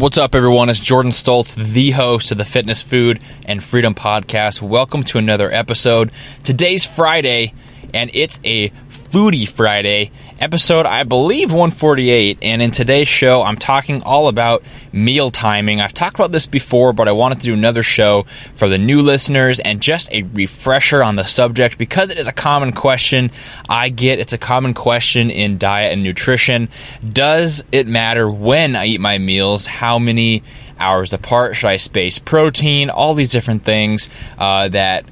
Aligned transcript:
What's 0.00 0.16
up, 0.16 0.34
everyone? 0.34 0.70
It's 0.70 0.80
Jordan 0.80 1.12
Stoltz, 1.12 1.54
the 1.54 1.90
host 1.90 2.32
of 2.32 2.38
the 2.38 2.46
Fitness, 2.46 2.82
Food, 2.82 3.20
and 3.44 3.62
Freedom 3.62 3.94
Podcast. 3.94 4.62
Welcome 4.62 5.02
to 5.02 5.18
another 5.18 5.52
episode. 5.52 6.10
Today's 6.42 6.86
Friday, 6.86 7.52
and 7.92 8.10
it's 8.14 8.40
a 8.42 8.72
Foodie 9.10 9.48
Friday, 9.48 10.12
episode 10.38 10.86
I 10.86 11.02
believe 11.02 11.50
148. 11.50 12.38
And 12.42 12.62
in 12.62 12.70
today's 12.70 13.08
show, 13.08 13.42
I'm 13.42 13.56
talking 13.56 14.02
all 14.02 14.28
about 14.28 14.62
meal 14.92 15.30
timing. 15.30 15.80
I've 15.80 15.92
talked 15.92 16.14
about 16.14 16.30
this 16.30 16.46
before, 16.46 16.92
but 16.92 17.08
I 17.08 17.12
wanted 17.12 17.40
to 17.40 17.44
do 17.44 17.52
another 17.52 17.82
show 17.82 18.24
for 18.54 18.68
the 18.68 18.78
new 18.78 19.02
listeners 19.02 19.58
and 19.58 19.80
just 19.80 20.12
a 20.12 20.22
refresher 20.22 21.02
on 21.02 21.16
the 21.16 21.24
subject 21.24 21.76
because 21.76 22.10
it 22.10 22.18
is 22.18 22.28
a 22.28 22.32
common 22.32 22.70
question 22.70 23.32
I 23.68 23.88
get. 23.88 24.20
It's 24.20 24.32
a 24.32 24.38
common 24.38 24.74
question 24.74 25.28
in 25.28 25.58
diet 25.58 25.92
and 25.92 26.04
nutrition. 26.04 26.68
Does 27.08 27.64
it 27.72 27.88
matter 27.88 28.30
when 28.30 28.76
I 28.76 28.86
eat 28.86 29.00
my 29.00 29.18
meals? 29.18 29.66
How 29.66 29.98
many 29.98 30.44
hours 30.78 31.12
apart 31.12 31.56
should 31.56 31.66
I 31.68 31.78
space 31.78 32.20
protein? 32.20 32.90
All 32.90 33.14
these 33.14 33.32
different 33.32 33.64
things 33.64 34.08
uh, 34.38 34.68
that 34.68 35.04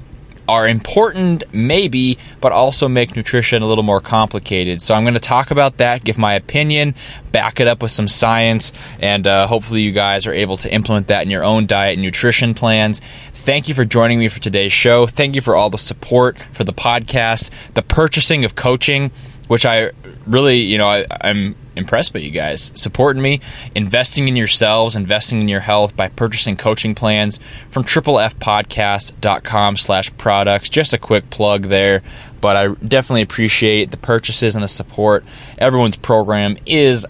are 0.49 0.67
important, 0.67 1.43
maybe, 1.53 2.17
but 2.41 2.51
also 2.51 2.87
make 2.87 3.15
nutrition 3.15 3.61
a 3.61 3.67
little 3.67 3.83
more 3.83 4.01
complicated. 4.01 4.81
So 4.81 4.95
I'm 4.95 5.03
going 5.03 5.13
to 5.13 5.19
talk 5.19 5.51
about 5.51 5.77
that, 5.77 6.03
give 6.03 6.17
my 6.17 6.33
opinion, 6.33 6.95
back 7.31 7.59
it 7.59 7.67
up 7.67 7.83
with 7.83 7.91
some 7.91 8.07
science, 8.07 8.73
and 8.99 9.27
uh, 9.27 9.45
hopefully 9.45 9.81
you 9.81 9.91
guys 9.91 10.25
are 10.25 10.33
able 10.33 10.57
to 10.57 10.73
implement 10.73 11.07
that 11.07 11.23
in 11.23 11.29
your 11.29 11.43
own 11.43 11.67
diet 11.67 11.93
and 11.93 12.01
nutrition 12.01 12.55
plans. 12.55 12.99
Thank 13.33 13.67
you 13.67 13.75
for 13.75 13.85
joining 13.85 14.17
me 14.17 14.27
for 14.27 14.39
today's 14.39 14.73
show. 14.73 15.05
Thank 15.05 15.35
you 15.35 15.41
for 15.41 15.55
all 15.55 15.69
the 15.69 15.77
support 15.77 16.39
for 16.51 16.63
the 16.63 16.73
podcast, 16.73 17.51
the 17.75 17.83
purchasing 17.83 18.43
of 18.43 18.55
coaching, 18.55 19.11
which 19.47 19.65
I 19.67 19.91
really, 20.25 20.61
you 20.61 20.79
know, 20.79 20.89
I, 20.89 21.05
I'm 21.21 21.55
impressed 21.79 22.13
by 22.13 22.19
you 22.19 22.29
guys 22.29 22.71
supporting 22.75 23.21
me, 23.21 23.41
investing 23.73 24.27
in 24.27 24.35
yourselves, 24.35 24.95
investing 24.95 25.41
in 25.41 25.47
your 25.47 25.59
health 25.59 25.95
by 25.95 26.09
purchasing 26.09 26.55
coaching 26.55 26.93
plans 26.93 27.39
from 27.71 27.83
triplefpodcast.com 27.83 29.77
slash 29.77 30.15
products. 30.17 30.69
Just 30.69 30.93
a 30.93 30.97
quick 30.97 31.29
plug 31.31 31.63
there, 31.63 32.03
but 32.41 32.55
I 32.55 32.67
definitely 32.85 33.23
appreciate 33.23 33.91
the 33.91 33.97
purchases 33.97 34.55
and 34.55 34.63
the 34.63 34.67
support. 34.67 35.23
Everyone's 35.57 35.97
program 35.97 36.57
is 36.67 37.07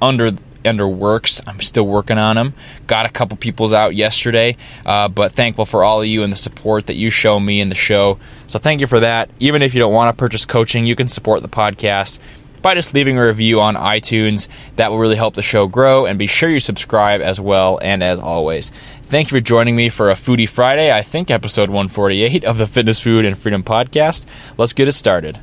under 0.00 0.32
under 0.66 0.88
works. 0.88 1.40
I'm 1.46 1.60
still 1.60 1.86
working 1.86 2.18
on 2.18 2.36
them. 2.36 2.54
Got 2.86 3.06
a 3.06 3.10
couple 3.10 3.36
people's 3.36 3.72
out 3.72 3.94
yesterday, 3.94 4.56
uh, 4.86 5.08
but 5.08 5.32
thankful 5.32 5.66
for 5.66 5.84
all 5.84 6.00
of 6.00 6.06
you 6.06 6.22
and 6.22 6.32
the 6.32 6.36
support 6.36 6.86
that 6.86 6.96
you 6.96 7.10
show 7.10 7.38
me 7.38 7.60
in 7.60 7.68
the 7.68 7.74
show. 7.74 8.18
So 8.46 8.58
thank 8.58 8.80
you 8.80 8.86
for 8.86 9.00
that. 9.00 9.30
Even 9.40 9.62
if 9.62 9.74
you 9.74 9.80
don't 9.80 9.92
want 9.92 10.16
to 10.16 10.18
purchase 10.18 10.46
coaching, 10.46 10.86
you 10.86 10.96
can 10.96 11.08
support 11.08 11.42
the 11.42 11.48
podcast 11.48 12.18
by 12.64 12.74
just 12.74 12.94
leaving 12.94 13.18
a 13.18 13.26
review 13.26 13.60
on 13.60 13.76
iTunes. 13.76 14.48
That 14.76 14.90
will 14.90 14.98
really 14.98 15.14
help 15.14 15.34
the 15.34 15.42
show 15.42 15.68
grow, 15.68 16.06
and 16.06 16.18
be 16.18 16.26
sure 16.26 16.48
you 16.48 16.58
subscribe 16.58 17.20
as 17.20 17.38
well. 17.38 17.78
And 17.80 18.02
as 18.02 18.18
always, 18.18 18.72
thank 19.04 19.30
you 19.30 19.36
for 19.36 19.40
joining 19.40 19.76
me 19.76 19.90
for 19.90 20.10
a 20.10 20.14
Foodie 20.14 20.48
Friday, 20.48 20.90
I 20.90 21.02
think 21.02 21.30
episode 21.30 21.68
148 21.68 22.42
of 22.42 22.58
the 22.58 22.66
Fitness, 22.66 22.98
Food, 22.98 23.26
and 23.26 23.38
Freedom 23.38 23.62
Podcast. 23.62 24.24
Let's 24.56 24.72
get 24.72 24.88
it 24.88 24.92
started. 24.92 25.38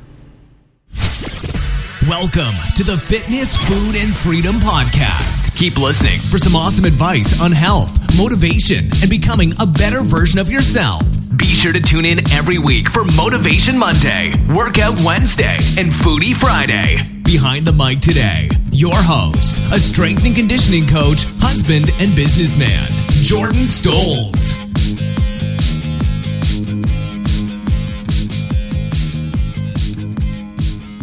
Welcome 2.08 2.56
to 2.74 2.82
the 2.82 3.00
Fitness, 3.00 3.56
Food, 3.56 3.94
and 4.02 4.14
Freedom 4.14 4.56
Podcast. 4.56 5.56
Keep 5.56 5.78
listening 5.78 6.18
for 6.18 6.38
some 6.38 6.56
awesome 6.56 6.84
advice 6.84 7.40
on 7.40 7.52
health, 7.52 7.96
motivation, 8.18 8.90
and 9.00 9.08
becoming 9.08 9.52
a 9.60 9.66
better 9.66 10.02
version 10.02 10.40
of 10.40 10.50
yourself. 10.50 11.02
Be 11.42 11.48
sure 11.48 11.72
to 11.72 11.80
tune 11.80 12.04
in 12.04 12.20
every 12.30 12.58
week 12.58 12.88
for 12.88 13.04
Motivation 13.16 13.76
Monday, 13.76 14.32
Workout 14.54 14.94
Wednesday, 15.04 15.56
and 15.76 15.90
Foodie 15.90 16.36
Friday. 16.36 16.98
Behind 17.24 17.66
the 17.66 17.72
mic 17.72 17.98
today, 17.98 18.48
your 18.70 18.94
host, 18.94 19.56
a 19.72 19.78
strength 19.80 20.24
and 20.24 20.36
conditioning 20.36 20.86
coach, 20.86 21.24
husband, 21.40 21.90
and 21.98 22.14
businessman, 22.14 22.86
Jordan 23.08 23.62
Stoltz. 23.62 24.56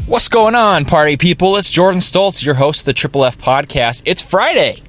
What's 0.08 0.30
going 0.30 0.56
on, 0.56 0.85
party 0.85 1.18
people? 1.18 1.58
It's 1.58 1.69
Jordan 1.69 2.00
Stoltz, 2.00 2.46
your 2.46 2.56
host 2.56 2.84
of 2.84 2.85
the 2.85 2.94
Triple 2.94 3.25
F 3.25 3.38
Podcast. 3.38 4.03
It's 4.06 4.22
Friday. 4.22 4.84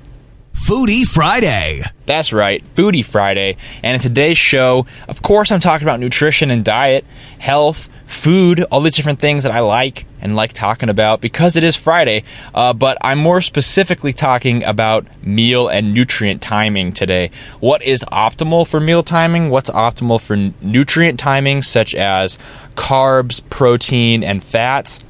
Foodie 0.70 1.02
Friday. 1.02 1.82
That's 2.06 2.32
right, 2.32 2.62
Foodie 2.76 3.04
Friday. 3.04 3.56
And 3.82 3.96
in 3.96 4.00
today's 4.00 4.38
show, 4.38 4.86
of 5.08 5.20
course, 5.20 5.50
I'm 5.50 5.58
talking 5.58 5.84
about 5.84 5.98
nutrition 5.98 6.48
and 6.52 6.64
diet, 6.64 7.04
health, 7.40 7.88
food, 8.06 8.62
all 8.70 8.80
these 8.80 8.94
different 8.94 9.18
things 9.18 9.42
that 9.42 9.50
I 9.50 9.60
like 9.60 10.06
and 10.20 10.36
like 10.36 10.52
talking 10.52 10.88
about 10.88 11.20
because 11.20 11.56
it 11.56 11.64
is 11.64 11.74
Friday. 11.74 12.22
Uh, 12.54 12.72
but 12.72 12.98
I'm 13.00 13.18
more 13.18 13.40
specifically 13.40 14.12
talking 14.12 14.62
about 14.62 15.08
meal 15.26 15.66
and 15.66 15.92
nutrient 15.92 16.40
timing 16.40 16.92
today. 16.92 17.32
What 17.58 17.82
is 17.82 18.04
optimal 18.12 18.64
for 18.64 18.78
meal 18.78 19.02
timing? 19.02 19.50
What's 19.50 19.70
optimal 19.70 20.20
for 20.20 20.36
nutrient 20.64 21.18
timing, 21.18 21.62
such 21.62 21.96
as 21.96 22.38
carbs, 22.76 23.42
protein, 23.50 24.22
and 24.22 24.40
fats? 24.40 25.00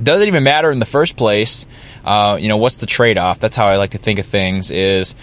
Does 0.00 0.22
it 0.22 0.28
even 0.28 0.42
matter 0.42 0.70
in 0.70 0.78
the 0.78 0.86
first 0.86 1.16
place? 1.16 1.66
Uh, 2.04 2.38
you 2.40 2.48
know, 2.48 2.56
what's 2.56 2.76
the 2.76 2.86
trade 2.86 3.18
off? 3.18 3.40
That's 3.40 3.56
how 3.56 3.66
I 3.66 3.76
like 3.76 3.90
to 3.90 3.98
think 3.98 4.18
of 4.18 4.26
things. 4.26 4.70
Is 4.70 5.16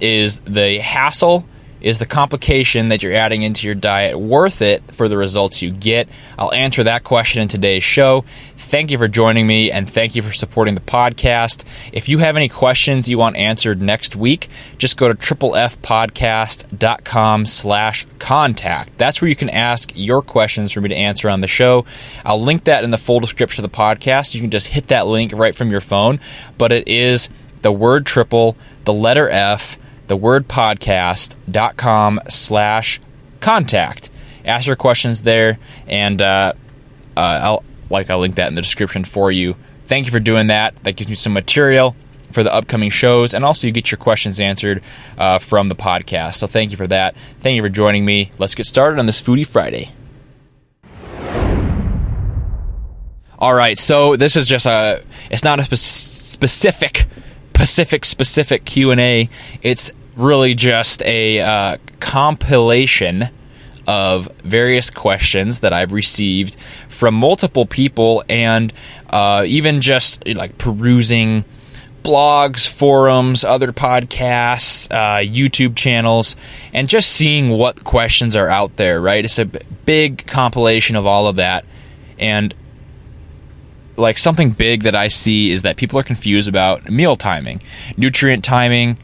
is 0.00 0.40
the 0.40 0.78
hassle 0.78 1.44
is 1.86 1.98
the 2.00 2.06
complication 2.06 2.88
that 2.88 3.00
you're 3.00 3.14
adding 3.14 3.42
into 3.42 3.64
your 3.64 3.76
diet 3.76 4.18
worth 4.18 4.60
it 4.60 4.82
for 4.92 5.08
the 5.08 5.16
results 5.16 5.62
you 5.62 5.70
get? 5.70 6.08
I'll 6.36 6.52
answer 6.52 6.82
that 6.82 7.04
question 7.04 7.42
in 7.42 7.46
today's 7.46 7.84
show. 7.84 8.24
Thank 8.58 8.90
you 8.90 8.98
for 8.98 9.06
joining 9.06 9.46
me 9.46 9.70
and 9.70 9.88
thank 9.88 10.16
you 10.16 10.22
for 10.22 10.32
supporting 10.32 10.74
the 10.74 10.80
podcast. 10.80 11.62
If 11.92 12.08
you 12.08 12.18
have 12.18 12.36
any 12.36 12.48
questions 12.48 13.08
you 13.08 13.18
want 13.18 13.36
answered 13.36 13.80
next 13.80 14.16
week, 14.16 14.48
just 14.78 14.96
go 14.96 15.06
to 15.06 15.14
triplefpodcast.com 15.14 17.46
slash 17.46 18.06
contact. 18.18 18.98
That's 18.98 19.22
where 19.22 19.28
you 19.28 19.36
can 19.36 19.50
ask 19.50 19.92
your 19.94 20.22
questions 20.22 20.72
for 20.72 20.80
me 20.80 20.88
to 20.88 20.96
answer 20.96 21.30
on 21.30 21.38
the 21.38 21.46
show. 21.46 21.86
I'll 22.24 22.42
link 22.42 22.64
that 22.64 22.82
in 22.82 22.90
the 22.90 22.98
full 22.98 23.20
description 23.20 23.64
of 23.64 23.70
the 23.70 23.76
podcast. 23.76 24.34
You 24.34 24.40
can 24.40 24.50
just 24.50 24.66
hit 24.66 24.88
that 24.88 25.06
link 25.06 25.30
right 25.32 25.54
from 25.54 25.70
your 25.70 25.80
phone, 25.80 26.18
but 26.58 26.72
it 26.72 26.88
is 26.88 27.28
the 27.62 27.70
word 27.70 28.06
triple, 28.06 28.56
the 28.84 28.92
letter 28.92 29.30
F, 29.30 29.78
the 30.06 30.16
word 30.16 30.48
podcast.com 30.48 32.20
slash 32.28 33.00
contact. 33.40 34.10
Ask 34.44 34.66
your 34.66 34.76
questions 34.76 35.22
there, 35.22 35.58
and 35.86 36.22
uh, 36.22 36.52
uh, 37.16 37.20
I'll 37.20 37.64
like 37.90 38.10
I'll 38.10 38.20
link 38.20 38.36
that 38.36 38.48
in 38.48 38.54
the 38.54 38.62
description 38.62 39.04
for 39.04 39.30
you. 39.32 39.56
Thank 39.86 40.06
you 40.06 40.12
for 40.12 40.20
doing 40.20 40.48
that. 40.48 40.74
That 40.84 40.92
gives 40.96 41.10
me 41.10 41.16
some 41.16 41.32
material 41.32 41.94
for 42.32 42.42
the 42.42 42.52
upcoming 42.52 42.90
shows, 42.90 43.34
and 43.34 43.44
also 43.44 43.66
you 43.66 43.72
get 43.72 43.90
your 43.90 43.98
questions 43.98 44.40
answered 44.40 44.82
uh, 45.18 45.38
from 45.38 45.68
the 45.68 45.74
podcast. 45.74 46.34
So 46.36 46.46
thank 46.46 46.70
you 46.70 46.76
for 46.76 46.86
that. 46.86 47.16
Thank 47.40 47.56
you 47.56 47.62
for 47.62 47.68
joining 47.68 48.04
me. 48.04 48.30
Let's 48.38 48.54
get 48.54 48.66
started 48.66 48.98
on 48.98 49.06
this 49.06 49.20
Foodie 49.20 49.46
Friday. 49.46 49.92
All 53.38 53.52
right, 53.52 53.78
so 53.78 54.16
this 54.16 54.36
is 54.36 54.46
just 54.46 54.66
a. 54.66 55.02
It's 55.30 55.44
not 55.44 55.58
a 55.58 55.64
spe- 55.64 55.74
specific 55.76 57.06
Pacific 57.56 58.04
specific 58.04 58.66
Q 58.66 58.90
and 58.90 59.00
A. 59.00 59.30
It's 59.62 59.90
really 60.14 60.54
just 60.54 61.02
a 61.02 61.40
uh, 61.40 61.78
compilation 62.00 63.30
of 63.86 64.28
various 64.44 64.90
questions 64.90 65.60
that 65.60 65.72
I've 65.72 65.92
received 65.92 66.56
from 66.88 67.14
multiple 67.14 67.64
people, 67.64 68.22
and 68.28 68.72
uh, 69.08 69.44
even 69.46 69.80
just 69.80 70.26
like 70.26 70.58
perusing 70.58 71.46
blogs, 72.02 72.68
forums, 72.68 73.42
other 73.42 73.72
podcasts, 73.72 74.90
uh, 74.90 75.22
YouTube 75.24 75.76
channels, 75.76 76.36
and 76.74 76.88
just 76.88 77.10
seeing 77.10 77.48
what 77.50 77.84
questions 77.84 78.36
are 78.36 78.48
out 78.48 78.76
there. 78.76 79.00
Right, 79.00 79.24
it's 79.24 79.38
a 79.38 79.46
big 79.46 80.26
compilation 80.26 80.94
of 80.94 81.06
all 81.06 81.26
of 81.26 81.36
that, 81.36 81.64
and 82.18 82.54
like 83.96 84.18
something 84.18 84.50
big 84.50 84.82
that 84.82 84.94
I 84.94 85.08
see 85.08 85.50
is 85.50 85.62
that 85.62 85.76
people 85.76 85.98
are 85.98 86.02
confused 86.02 86.48
about 86.48 86.90
meal 86.90 87.16
timing, 87.16 87.62
nutrient 87.96 88.44
timing, 88.44 88.98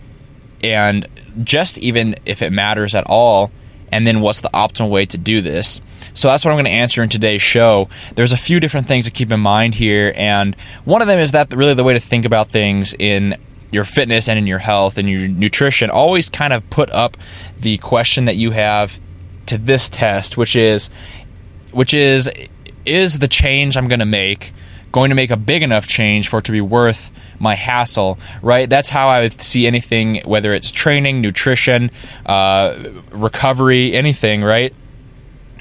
and 0.62 1.06
just 1.42 1.78
even 1.78 2.14
if 2.26 2.42
it 2.42 2.52
matters 2.52 2.94
at 2.94 3.04
all, 3.06 3.50
and 3.90 4.06
then 4.06 4.20
what's 4.20 4.40
the 4.40 4.50
optimal 4.50 4.90
way 4.90 5.06
to 5.06 5.18
do 5.18 5.40
this. 5.40 5.80
So 6.14 6.28
that's 6.28 6.44
what 6.44 6.50
I'm 6.50 6.56
going 6.56 6.64
to 6.64 6.70
answer 6.70 7.02
in 7.02 7.08
today's 7.08 7.42
show. 7.42 7.88
There's 8.14 8.32
a 8.32 8.38
few 8.38 8.60
different 8.60 8.86
things 8.86 9.04
to 9.04 9.10
keep 9.10 9.30
in 9.30 9.40
mind 9.40 9.74
here, 9.74 10.12
and 10.16 10.56
one 10.84 11.02
of 11.02 11.08
them 11.08 11.18
is 11.18 11.32
that 11.32 11.52
really 11.52 11.74
the 11.74 11.84
way 11.84 11.94
to 11.94 12.00
think 12.00 12.24
about 12.24 12.48
things 12.48 12.94
in 12.98 13.36
your 13.70 13.84
fitness 13.84 14.28
and 14.28 14.38
in 14.38 14.46
your 14.46 14.58
health 14.58 14.98
and 14.98 15.08
your 15.08 15.28
nutrition 15.28 15.88
always 15.90 16.28
kind 16.28 16.52
of 16.52 16.68
put 16.68 16.90
up 16.90 17.16
the 17.58 17.78
question 17.78 18.26
that 18.26 18.36
you 18.36 18.50
have 18.50 19.00
to 19.46 19.56
this 19.58 19.88
test, 19.88 20.36
which 20.36 20.54
is 20.54 20.90
which 21.72 21.94
is 21.94 22.30
is 22.84 23.18
the 23.18 23.28
change 23.28 23.76
I'm 23.76 23.88
going 23.88 24.00
to 24.00 24.06
make 24.06 24.52
going 24.92 25.08
to 25.08 25.14
make 25.14 25.30
a 25.30 25.36
big 25.36 25.62
enough 25.62 25.86
change 25.86 26.28
for 26.28 26.38
it 26.38 26.44
to 26.44 26.52
be 26.52 26.60
worth 26.60 27.10
my 27.38 27.54
hassle, 27.54 28.18
right? 28.42 28.68
That's 28.68 28.90
how 28.90 29.08
I 29.08 29.22
would 29.22 29.40
see 29.40 29.66
anything, 29.66 30.22
whether 30.24 30.54
it's 30.54 30.70
training, 30.70 31.20
nutrition, 31.20 31.90
uh, 32.26 32.90
recovery, 33.10 33.94
anything, 33.94 34.42
right? 34.42 34.74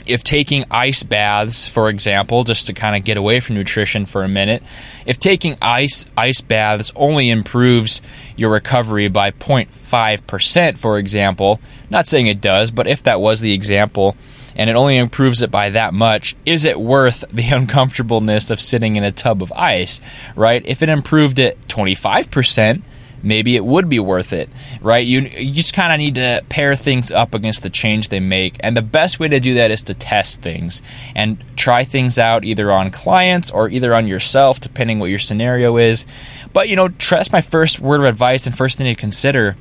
if 0.05 0.23
taking 0.23 0.65
ice 0.71 1.03
baths, 1.03 1.67
for 1.67 1.89
example, 1.89 2.43
just 2.43 2.67
to 2.67 2.73
kind 2.73 2.95
of 2.95 3.03
get 3.03 3.17
away 3.17 3.39
from 3.39 3.55
nutrition 3.55 4.05
for 4.05 4.23
a 4.23 4.27
minute, 4.27 4.63
if 5.05 5.19
taking 5.19 5.55
ice 5.61 6.05
ice 6.17 6.41
baths 6.41 6.91
only 6.95 7.29
improves 7.29 8.01
your 8.35 8.51
recovery 8.51 9.07
by 9.07 9.31
0.5%, 9.31 10.77
for 10.77 10.97
example, 10.97 11.59
not 11.89 12.07
saying 12.07 12.27
it 12.27 12.41
does, 12.41 12.71
but 12.71 12.87
if 12.87 13.03
that 13.03 13.21
was 13.21 13.41
the 13.41 13.53
example, 13.53 14.15
and 14.55 14.69
it 14.69 14.75
only 14.75 14.97
improves 14.97 15.41
it 15.41 15.51
by 15.51 15.69
that 15.71 15.93
much, 15.93 16.35
is 16.45 16.65
it 16.65 16.79
worth 16.79 17.23
the 17.31 17.49
uncomfortableness 17.51 18.49
of 18.49 18.61
sitting 18.61 18.95
in 18.95 19.03
a 19.03 19.11
tub 19.11 19.41
of 19.41 19.51
ice, 19.53 20.01
right? 20.35 20.65
If 20.65 20.81
it 20.81 20.89
improved 20.89 21.39
it 21.39 21.61
25%, 21.67 22.83
maybe 23.23 23.55
it 23.55 23.63
would 23.63 23.89
be 23.89 23.99
worth 23.99 24.33
it, 24.33 24.49
right? 24.81 25.05
You, 25.05 25.21
you 25.21 25.53
just 25.53 25.73
kind 25.73 25.93
of 25.93 25.99
need 25.99 26.15
to 26.15 26.43
pair 26.49 26.75
things 26.75 27.11
up 27.11 27.33
against 27.33 27.63
the 27.63 27.69
change 27.69 28.09
they 28.09 28.19
make. 28.19 28.57
And 28.61 28.75
the 28.75 28.81
best 28.81 29.19
way 29.19 29.27
to 29.27 29.39
do 29.39 29.55
that 29.55 29.71
is 29.71 29.83
to 29.83 29.93
test 29.93 30.41
things 30.41 30.81
and 31.15 31.43
try 31.55 31.83
things 31.83 32.17
out 32.17 32.43
either 32.43 32.71
on 32.71 32.91
clients 32.91 33.51
or 33.51 33.69
either 33.69 33.93
on 33.93 34.07
yourself, 34.07 34.59
depending 34.59 34.99
what 34.99 35.09
your 35.09 35.19
scenario 35.19 35.77
is. 35.77 36.05
But, 36.53 36.69
you 36.69 36.75
know, 36.75 36.89
trust 36.89 37.31
my 37.31 37.41
first 37.41 37.79
word 37.79 37.99
of 38.01 38.05
advice 38.05 38.45
and 38.45 38.57
first 38.57 38.77
thing 38.77 38.87
to 38.87 38.99
consider 38.99 39.55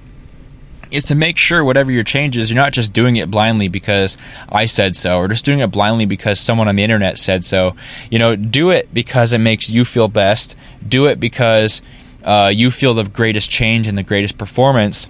is 0.91 1.05
to 1.05 1.15
make 1.15 1.37
sure 1.37 1.65
whatever 1.65 1.91
your 1.91 2.03
change 2.03 2.37
is, 2.37 2.51
you're 2.51 2.63
not 2.63 2.73
just 2.73 2.93
doing 2.93 3.17
it 3.17 3.31
blindly 3.31 3.69
because 3.69 4.17
I 4.49 4.67
said 4.67 4.97
so, 4.97 5.19
or 5.19 5.29
just 5.29 5.45
doing 5.45 5.61
it 5.61 5.71
blindly 5.71 6.07
because 6.07 6.41
someone 6.41 6.69
on 6.69 6.77
the 6.77 6.83
internet 6.83 7.19
said 7.19 7.45
so. 7.45 7.77
You 8.11 8.19
know, 8.19 8.37
do 8.37 8.71
it 8.71 8.93
because 8.93 9.33
it 9.33 9.39
makes 9.39 9.69
you 9.71 9.85
feel 9.85 10.09
best. 10.09 10.57
Do 10.87 11.07
it 11.07 11.21
because 11.21 11.83
uh, 12.25 12.51
you 12.55 12.71
feel 12.71 12.95
the 12.95 13.05
greatest 13.05 13.51
change 13.51 13.87
and 13.87 13.97
the 13.97 14.03
greatest 14.03 14.39
performance, 14.39 15.07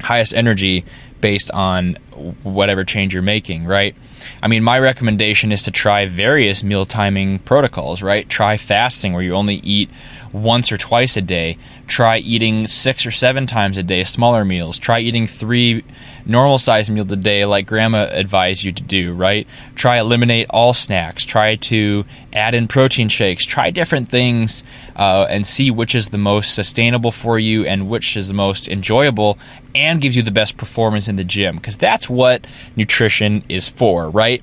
highest 0.00 0.34
energy 0.34 0.84
based 1.20 1.50
on 1.50 1.98
whatever 2.42 2.84
change 2.84 3.12
you're 3.14 3.22
making, 3.22 3.64
right? 3.64 3.94
I 4.42 4.48
mean, 4.48 4.62
my 4.62 4.78
recommendation 4.78 5.52
is 5.52 5.62
to 5.64 5.70
try 5.70 6.06
various 6.06 6.62
meal 6.62 6.84
timing 6.84 7.38
protocols, 7.40 8.02
right? 8.02 8.28
Try 8.28 8.56
fasting 8.56 9.12
where 9.12 9.22
you 9.22 9.34
only 9.34 9.56
eat 9.56 9.90
once 10.32 10.70
or 10.70 10.76
twice 10.76 11.16
a 11.16 11.22
day. 11.22 11.58
Try 11.86 12.18
eating 12.18 12.66
six 12.66 13.06
or 13.06 13.10
seven 13.10 13.46
times 13.46 13.78
a 13.78 13.82
day, 13.82 14.04
smaller 14.04 14.44
meals. 14.44 14.78
Try 14.78 15.00
eating 15.00 15.26
three 15.26 15.84
normal 16.26 16.58
sized 16.58 16.90
meals 16.90 17.10
a 17.10 17.16
day, 17.16 17.44
like 17.44 17.66
grandma 17.66 18.08
advised 18.10 18.62
you 18.62 18.72
to 18.72 18.82
do, 18.82 19.14
right? 19.14 19.46
Try 19.74 19.98
eliminate 19.98 20.46
all 20.50 20.74
snacks. 20.74 21.24
Try 21.24 21.56
to 21.56 22.04
add 22.32 22.54
in 22.54 22.68
protein 22.68 23.08
shakes. 23.08 23.44
Try 23.44 23.70
different 23.70 24.08
things 24.08 24.62
uh, 24.96 25.26
and 25.30 25.46
see 25.46 25.70
which 25.70 25.94
is 25.94 26.10
the 26.10 26.18
most 26.18 26.54
sustainable 26.54 27.12
for 27.12 27.38
you 27.38 27.64
and 27.64 27.88
which 27.88 28.16
is 28.16 28.28
the 28.28 28.34
most 28.34 28.68
enjoyable 28.68 29.38
and 29.74 30.00
gives 30.00 30.16
you 30.16 30.22
the 30.22 30.30
best 30.30 30.56
performance 30.56 31.08
in 31.08 31.16
the 31.16 31.24
gym 31.24 31.56
because 31.56 31.76
that's 31.76 32.07
what 32.08 32.46
nutrition 32.76 33.44
is 33.48 33.68
for, 33.68 34.08
right? 34.08 34.42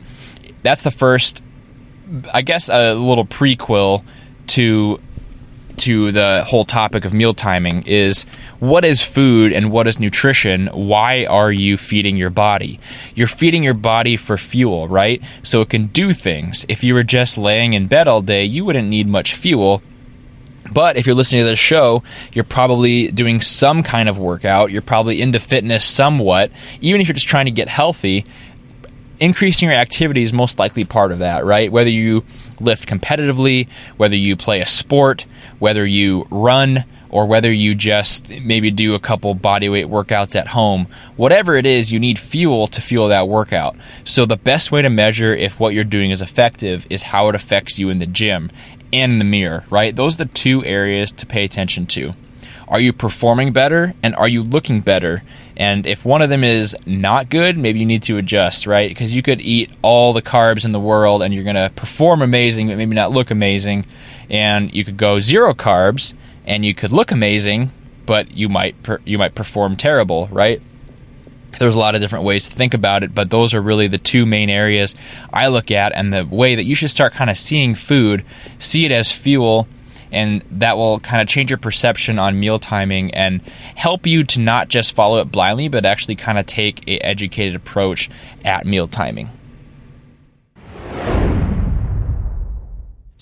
That's 0.63 0.81
the 0.81 0.91
first, 0.91 1.43
I 2.33 2.41
guess, 2.41 2.69
a 2.69 2.93
little 2.93 3.25
prequel 3.25 4.03
to 4.47 4.99
to 5.77 6.11
the 6.11 6.43
whole 6.47 6.63
topic 6.65 7.03
of 7.03 7.13
meal 7.13 7.33
timing 7.33 7.83
is 7.85 8.25
what 8.59 8.85
is 8.85 9.03
food 9.03 9.51
and 9.51 9.71
what 9.71 9.87
is 9.87 9.99
nutrition? 9.99 10.67
Why 10.67 11.25
are 11.25 11.51
you 11.51 11.77
feeding 11.77 12.15
your 12.15 12.29
body? 12.29 12.79
You're 13.13 13.27
feeding 13.27 13.61
your 13.61 13.73
body 13.73 14.17
for 14.17 14.37
fuel, 14.37 14.87
right? 14.87 15.21
So 15.43 15.61
it 15.61 15.69
can 15.69 15.87
do 15.87 16.13
things. 16.13 16.65
If 16.69 16.83
you 16.83 16.93
were 16.93 17.03
just 17.03 17.37
laying 17.37 17.73
in 17.73 17.87
bed 17.87 18.07
all 18.07 18.21
day, 18.21 18.45
you 18.45 18.65
wouldn't 18.65 18.87
need 18.87 19.07
much 19.07 19.35
fuel 19.35 19.81
but 20.71 20.97
if 20.97 21.05
you're 21.05 21.15
listening 21.15 21.43
to 21.43 21.49
this 21.49 21.59
show, 21.59 22.03
you're 22.33 22.43
probably 22.43 23.09
doing 23.11 23.41
some 23.41 23.83
kind 23.83 24.09
of 24.09 24.17
workout. 24.17 24.71
You're 24.71 24.81
probably 24.81 25.21
into 25.21 25.39
fitness 25.39 25.85
somewhat. 25.85 26.51
Even 26.81 27.01
if 27.01 27.07
you're 27.07 27.13
just 27.13 27.27
trying 27.27 27.45
to 27.45 27.51
get 27.51 27.67
healthy, 27.67 28.25
increasing 29.19 29.69
your 29.69 29.77
activity 29.77 30.23
is 30.23 30.33
most 30.33 30.59
likely 30.59 30.83
part 30.83 31.11
of 31.11 31.19
that, 31.19 31.45
right? 31.45 31.71
Whether 31.71 31.89
you 31.89 32.23
lift 32.59 32.87
competitively, 32.87 33.67
whether 33.97 34.15
you 34.15 34.35
play 34.35 34.61
a 34.61 34.65
sport, 34.65 35.25
whether 35.59 35.85
you 35.85 36.27
run, 36.29 36.85
or 37.09 37.25
whether 37.25 37.51
you 37.51 37.73
just 37.75 38.29
maybe 38.29 38.69
do 38.69 38.93
a 38.93 38.99
couple 38.99 39.33
bodyweight 39.35 39.87
workouts 39.87 40.35
at 40.35 40.47
home, 40.47 40.85
whatever 41.15 41.55
it 41.55 41.65
is, 41.65 41.89
you 41.89 41.97
need 41.97 42.19
fuel 42.19 42.67
to 42.67 42.81
fuel 42.81 43.07
that 43.07 43.29
workout. 43.29 43.75
So, 44.03 44.25
the 44.25 44.35
best 44.35 44.69
way 44.69 44.81
to 44.81 44.89
measure 44.89 45.33
if 45.33 45.57
what 45.57 45.73
you're 45.73 45.85
doing 45.85 46.11
is 46.11 46.21
effective 46.21 46.85
is 46.89 47.03
how 47.03 47.29
it 47.29 47.35
affects 47.35 47.79
you 47.79 47.89
in 47.89 47.99
the 47.99 48.05
gym 48.05 48.51
and 49.01 49.19
the 49.19 49.25
mirror, 49.25 49.63
right? 49.69 49.95
Those 49.95 50.15
are 50.15 50.25
the 50.25 50.31
two 50.33 50.63
areas 50.63 51.11
to 51.13 51.25
pay 51.25 51.43
attention 51.43 51.85
to. 51.87 52.13
Are 52.67 52.79
you 52.79 52.93
performing 52.93 53.53
better 53.53 53.93
and 54.01 54.15
are 54.15 54.27
you 54.27 54.41
looking 54.41 54.81
better? 54.81 55.23
And 55.55 55.85
if 55.85 56.03
one 56.03 56.21
of 56.21 56.29
them 56.29 56.43
is 56.43 56.75
not 56.85 57.29
good, 57.29 57.57
maybe 57.57 57.79
you 57.79 57.85
need 57.85 58.03
to 58.03 58.17
adjust, 58.17 58.65
right? 58.65 58.89
Because 58.89 59.15
you 59.15 59.21
could 59.21 59.39
eat 59.39 59.71
all 59.81 60.13
the 60.13 60.21
carbs 60.21 60.65
in 60.65 60.71
the 60.71 60.79
world 60.79 61.21
and 61.21 61.33
you're 61.33 61.43
going 61.43 61.55
to 61.55 61.71
perform 61.75 62.21
amazing, 62.21 62.67
but 62.67 62.77
maybe 62.77 62.95
not 62.95 63.11
look 63.11 63.29
amazing. 63.29 63.85
And 64.29 64.73
you 64.73 64.83
could 64.83 64.97
go 64.97 65.19
zero 65.19 65.53
carbs 65.53 66.15
and 66.45 66.65
you 66.65 66.73
could 66.73 66.91
look 66.91 67.11
amazing, 67.11 67.71
but 68.05 68.35
you 68.35 68.49
might 68.49 68.81
per- 68.81 69.01
you 69.05 69.17
might 69.17 69.35
perform 69.35 69.75
terrible, 69.75 70.27
right? 70.31 70.61
There's 71.59 71.75
a 71.75 71.79
lot 71.79 71.95
of 71.95 72.01
different 72.01 72.25
ways 72.25 72.47
to 72.49 72.55
think 72.55 72.73
about 72.73 73.03
it, 73.03 73.15
but 73.15 73.29
those 73.29 73.53
are 73.53 73.61
really 73.61 73.87
the 73.87 73.97
two 73.97 74.25
main 74.25 74.49
areas 74.49 74.95
I 75.31 75.47
look 75.47 75.71
at, 75.71 75.93
and 75.93 76.13
the 76.13 76.25
way 76.25 76.55
that 76.55 76.65
you 76.65 76.75
should 76.75 76.89
start 76.89 77.13
kind 77.13 77.29
of 77.29 77.37
seeing 77.37 77.75
food, 77.75 78.25
see 78.59 78.85
it 78.85 78.91
as 78.91 79.11
fuel, 79.11 79.67
and 80.11 80.43
that 80.51 80.77
will 80.77 80.99
kind 80.99 81.21
of 81.21 81.27
change 81.27 81.49
your 81.49 81.57
perception 81.57 82.19
on 82.19 82.39
meal 82.39 82.59
timing 82.59 83.13
and 83.13 83.41
help 83.75 84.05
you 84.05 84.23
to 84.23 84.39
not 84.39 84.69
just 84.69 84.93
follow 84.93 85.19
it 85.19 85.25
blindly, 85.25 85.67
but 85.67 85.85
actually 85.85 86.15
kind 86.15 86.37
of 86.37 86.45
take 86.45 86.87
a 86.87 86.99
educated 86.99 87.55
approach 87.55 88.09
at 88.43 88.65
meal 88.65 88.87
timing. 88.87 89.29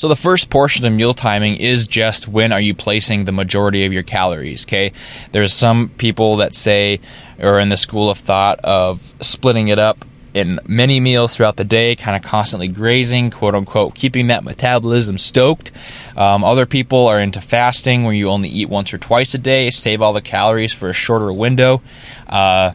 So 0.04 0.10
the 0.10 0.18
first 0.18 0.50
portion 0.50 0.86
of 0.86 0.92
meal 0.92 1.14
timing 1.14 1.56
is 1.56 1.88
just 1.88 2.28
when 2.28 2.52
are 2.52 2.60
you 2.60 2.76
placing 2.76 3.24
the 3.24 3.32
majority 3.32 3.86
of 3.86 3.94
your 3.94 4.04
calories, 4.04 4.66
okay? 4.66 4.92
There's 5.32 5.54
some 5.54 5.92
people 5.98 6.36
that 6.36 6.54
say 6.54 7.00
or 7.40 7.58
in 7.58 7.70
the 7.70 7.78
school 7.78 8.10
of 8.10 8.18
thought 8.18 8.60
of 8.66 9.14
splitting 9.22 9.70
it 9.70 9.80
up 9.80 10.04
in 10.34 10.60
many 10.68 11.00
meals 11.00 11.34
throughout 11.34 11.56
the 11.56 11.64
day, 11.64 11.96
kind 11.96 12.18
of 12.18 12.22
constantly 12.22 12.68
grazing, 12.68 13.32
quote 13.32 13.56
unquote, 13.56 13.96
keeping 13.96 14.28
that 14.28 14.44
metabolism 14.44 15.18
stoked. 15.18 15.72
Um, 16.18 16.44
other 16.44 16.66
people 16.66 17.08
are 17.08 17.22
into 17.22 17.40
fasting, 17.40 18.04
where 18.04 18.14
you 18.14 18.28
only 18.28 18.50
eat 18.50 18.68
once 18.68 18.94
or 18.94 18.98
twice 18.98 19.34
a 19.34 19.38
day, 19.38 19.70
save 19.70 20.02
all 20.02 20.12
the 20.12 20.22
calories 20.22 20.74
for 20.74 20.90
a 20.90 20.94
shorter 20.94 21.32
window. 21.32 21.82
Uh, 22.28 22.74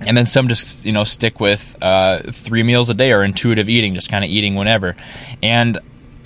and 0.00 0.16
then 0.16 0.24
some 0.24 0.48
just 0.48 0.86
you 0.86 0.92
know 0.92 1.04
stick 1.04 1.40
with 1.40 1.76
uh, 1.82 2.20
three 2.32 2.62
meals 2.62 2.88
a 2.88 2.94
day 2.94 3.12
or 3.12 3.22
intuitive 3.22 3.68
eating, 3.68 3.92
just 3.92 4.10
kind 4.10 4.24
of 4.24 4.30
eating 4.30 4.54
whenever. 4.54 4.96
And 5.42 5.78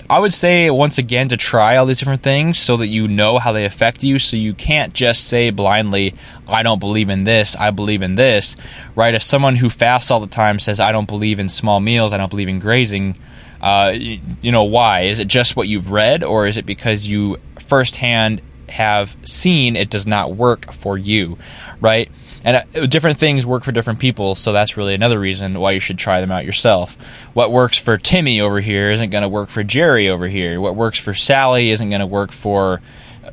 I 0.09 0.19
would 0.19 0.33
say 0.33 0.69
once 0.69 0.97
again 0.97 1.27
to 1.29 1.37
try 1.37 1.75
all 1.75 1.85
these 1.85 1.99
different 1.99 2.23
things 2.23 2.57
so 2.57 2.77
that 2.77 2.87
you 2.87 3.09
know 3.09 3.39
how 3.39 3.51
they 3.51 3.65
affect 3.65 4.03
you. 4.03 4.19
So 4.19 4.37
you 4.37 4.53
can't 4.53 4.93
just 4.93 5.27
say 5.27 5.49
blindly, 5.49 6.13
I 6.47 6.63
don't 6.63 6.79
believe 6.79 7.09
in 7.09 7.25
this, 7.25 7.57
I 7.57 7.71
believe 7.71 8.01
in 8.01 8.15
this, 8.15 8.55
right? 8.95 9.13
If 9.13 9.21
someone 9.21 9.57
who 9.57 9.69
fasts 9.69 10.09
all 10.09 10.21
the 10.21 10.27
time 10.27 10.59
says, 10.59 10.79
I 10.79 10.93
don't 10.93 11.07
believe 11.07 11.39
in 11.39 11.49
small 11.49 11.81
meals, 11.81 12.13
I 12.13 12.17
don't 12.17 12.29
believe 12.29 12.47
in 12.47 12.59
grazing, 12.59 13.17
uh, 13.59 13.91
you, 13.93 14.21
you 14.41 14.51
know, 14.51 14.63
why? 14.63 15.01
Is 15.01 15.19
it 15.19 15.27
just 15.27 15.57
what 15.57 15.67
you've 15.67 15.91
read, 15.91 16.23
or 16.23 16.47
is 16.47 16.57
it 16.57 16.65
because 16.65 17.07
you 17.07 17.37
firsthand 17.59 18.41
have 18.69 19.15
seen 19.23 19.75
it 19.75 19.89
does 19.89 20.07
not 20.07 20.35
work 20.35 20.71
for 20.71 20.97
you, 20.97 21.37
right? 21.81 22.09
And 22.47 22.63
uh, 22.77 22.85
different 22.85 23.19
things 23.19 23.45
work 23.45 23.65
for 23.65 23.73
different 23.73 23.99
people, 23.99 24.33
so 24.33 24.53
that's 24.53 24.77
really 24.77 24.93
another 24.93 25.19
reason 25.19 25.59
why 25.59 25.71
you 25.71 25.81
should 25.81 25.97
try 25.97 26.21
them 26.21 26.31
out 26.31 26.45
yourself. 26.45 26.95
What 27.33 27.51
works 27.51 27.77
for 27.77 27.97
Timmy 27.97 28.39
over 28.39 28.61
here 28.61 28.89
isn't 28.89 29.09
going 29.09 29.23
to 29.23 29.27
work 29.27 29.49
for 29.49 29.65
Jerry 29.65 30.07
over 30.07 30.29
here. 30.29 30.61
What 30.61 30.77
works 30.77 30.97
for 30.97 31.13
Sally 31.13 31.71
isn't 31.71 31.89
going 31.89 31.99
to 31.99 32.07
work 32.07 32.31
for 32.31 32.79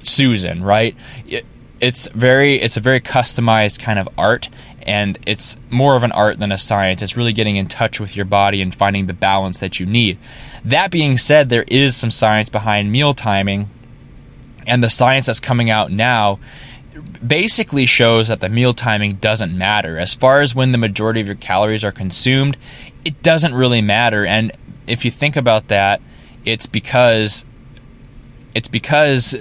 Susan, 0.02 0.64
right? 0.64 0.96
It, 1.28 1.46
it's 1.78 2.08
very 2.08 2.60
it's 2.60 2.76
a 2.76 2.80
very 2.80 3.00
customized 3.00 3.78
kind 3.78 4.00
of 4.00 4.08
art 4.18 4.48
and 4.82 5.16
it's 5.28 5.58
more 5.70 5.94
of 5.94 6.02
an 6.02 6.10
art 6.10 6.40
than 6.40 6.50
a 6.50 6.58
science. 6.58 7.00
It's 7.00 7.16
really 7.16 7.32
getting 7.32 7.54
in 7.54 7.68
touch 7.68 8.00
with 8.00 8.16
your 8.16 8.24
body 8.24 8.60
and 8.60 8.74
finding 8.74 9.06
the 9.06 9.12
balance 9.12 9.60
that 9.60 9.78
you 9.78 9.86
need. 9.86 10.18
That 10.64 10.90
being 10.90 11.18
said, 11.18 11.50
there 11.50 11.64
is 11.68 11.94
some 11.94 12.10
science 12.10 12.48
behind 12.48 12.90
meal 12.90 13.14
timing 13.14 13.70
and 14.66 14.82
the 14.82 14.90
science 14.90 15.26
that's 15.26 15.38
coming 15.38 15.70
out 15.70 15.92
now 15.92 16.40
basically 17.26 17.86
shows 17.86 18.28
that 18.28 18.40
the 18.40 18.48
meal 18.48 18.72
timing 18.72 19.14
doesn't 19.14 19.56
matter. 19.56 19.98
As 19.98 20.14
far 20.14 20.40
as 20.40 20.54
when 20.54 20.72
the 20.72 20.78
majority 20.78 21.20
of 21.20 21.26
your 21.26 21.36
calories 21.36 21.84
are 21.84 21.92
consumed, 21.92 22.56
it 23.04 23.22
doesn't 23.22 23.54
really 23.54 23.80
matter. 23.80 24.24
And 24.24 24.52
if 24.86 25.04
you 25.04 25.10
think 25.10 25.36
about 25.36 25.68
that, 25.68 26.00
it's 26.44 26.66
because 26.66 27.44
it's 28.54 28.68
because 28.68 29.36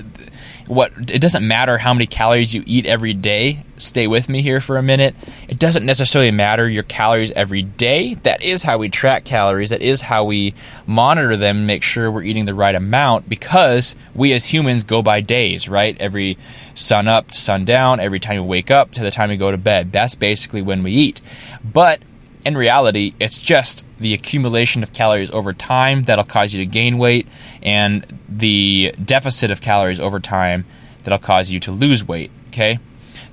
what 0.67 0.91
it 1.11 1.19
doesn't 1.19 1.47
matter 1.47 1.77
how 1.77 1.93
many 1.93 2.07
calories 2.07 2.53
you 2.53 2.63
eat 2.65 2.85
every 2.85 3.13
day. 3.13 3.63
Stay 3.83 4.07
with 4.07 4.29
me 4.29 4.41
here 4.41 4.61
for 4.61 4.77
a 4.77 4.83
minute. 4.83 5.13
It 5.47 5.59
doesn't 5.59 5.85
necessarily 5.85 6.31
matter 6.31 6.69
your 6.69 6.83
calories 6.83 7.31
every 7.31 7.63
day. 7.63 8.13
That 8.15 8.41
is 8.41 8.63
how 8.63 8.77
we 8.77 8.89
track 8.89 9.25
calories. 9.25 9.71
That 9.71 9.81
is 9.81 10.01
how 10.01 10.23
we 10.23 10.53
monitor 10.87 11.35
them 11.35 11.65
make 11.65 11.83
sure 11.83 12.09
we're 12.09 12.23
eating 12.23 12.45
the 12.45 12.53
right 12.53 12.75
amount 12.75 13.27
because 13.27 13.95
we 14.15 14.31
as 14.33 14.45
humans 14.45 14.83
go 14.83 15.01
by 15.01 15.21
days, 15.21 15.67
right? 15.67 15.97
Every 15.99 16.37
sun 16.73 17.07
up 17.07 17.31
to 17.31 17.37
sun 17.37 17.65
down, 17.65 17.99
every 17.99 18.19
time 18.19 18.35
you 18.35 18.43
wake 18.43 18.71
up 18.71 18.91
to 18.91 19.03
the 19.03 19.11
time 19.11 19.31
you 19.31 19.37
go 19.37 19.51
to 19.51 19.57
bed. 19.57 19.91
That's 19.91 20.15
basically 20.15 20.61
when 20.61 20.81
we 20.81 20.91
eat. 20.91 21.19
But 21.63 22.01
in 22.45 22.57
reality, 22.57 23.13
it's 23.19 23.39
just 23.39 23.85
the 23.99 24.13
accumulation 24.13 24.83
of 24.83 24.93
calories 24.93 25.31
over 25.31 25.53
time 25.53 26.03
that'll 26.03 26.23
cause 26.25 26.53
you 26.53 26.63
to 26.63 26.69
gain 26.69 26.97
weight, 26.97 27.27
and 27.61 28.19
the 28.27 28.93
deficit 29.03 29.51
of 29.51 29.61
calories 29.61 29.99
over 29.99 30.19
time 30.19 30.65
that'll 31.03 31.19
cause 31.19 31.51
you 31.51 31.59
to 31.61 31.71
lose 31.71 32.05
weight. 32.05 32.31
Okay, 32.47 32.79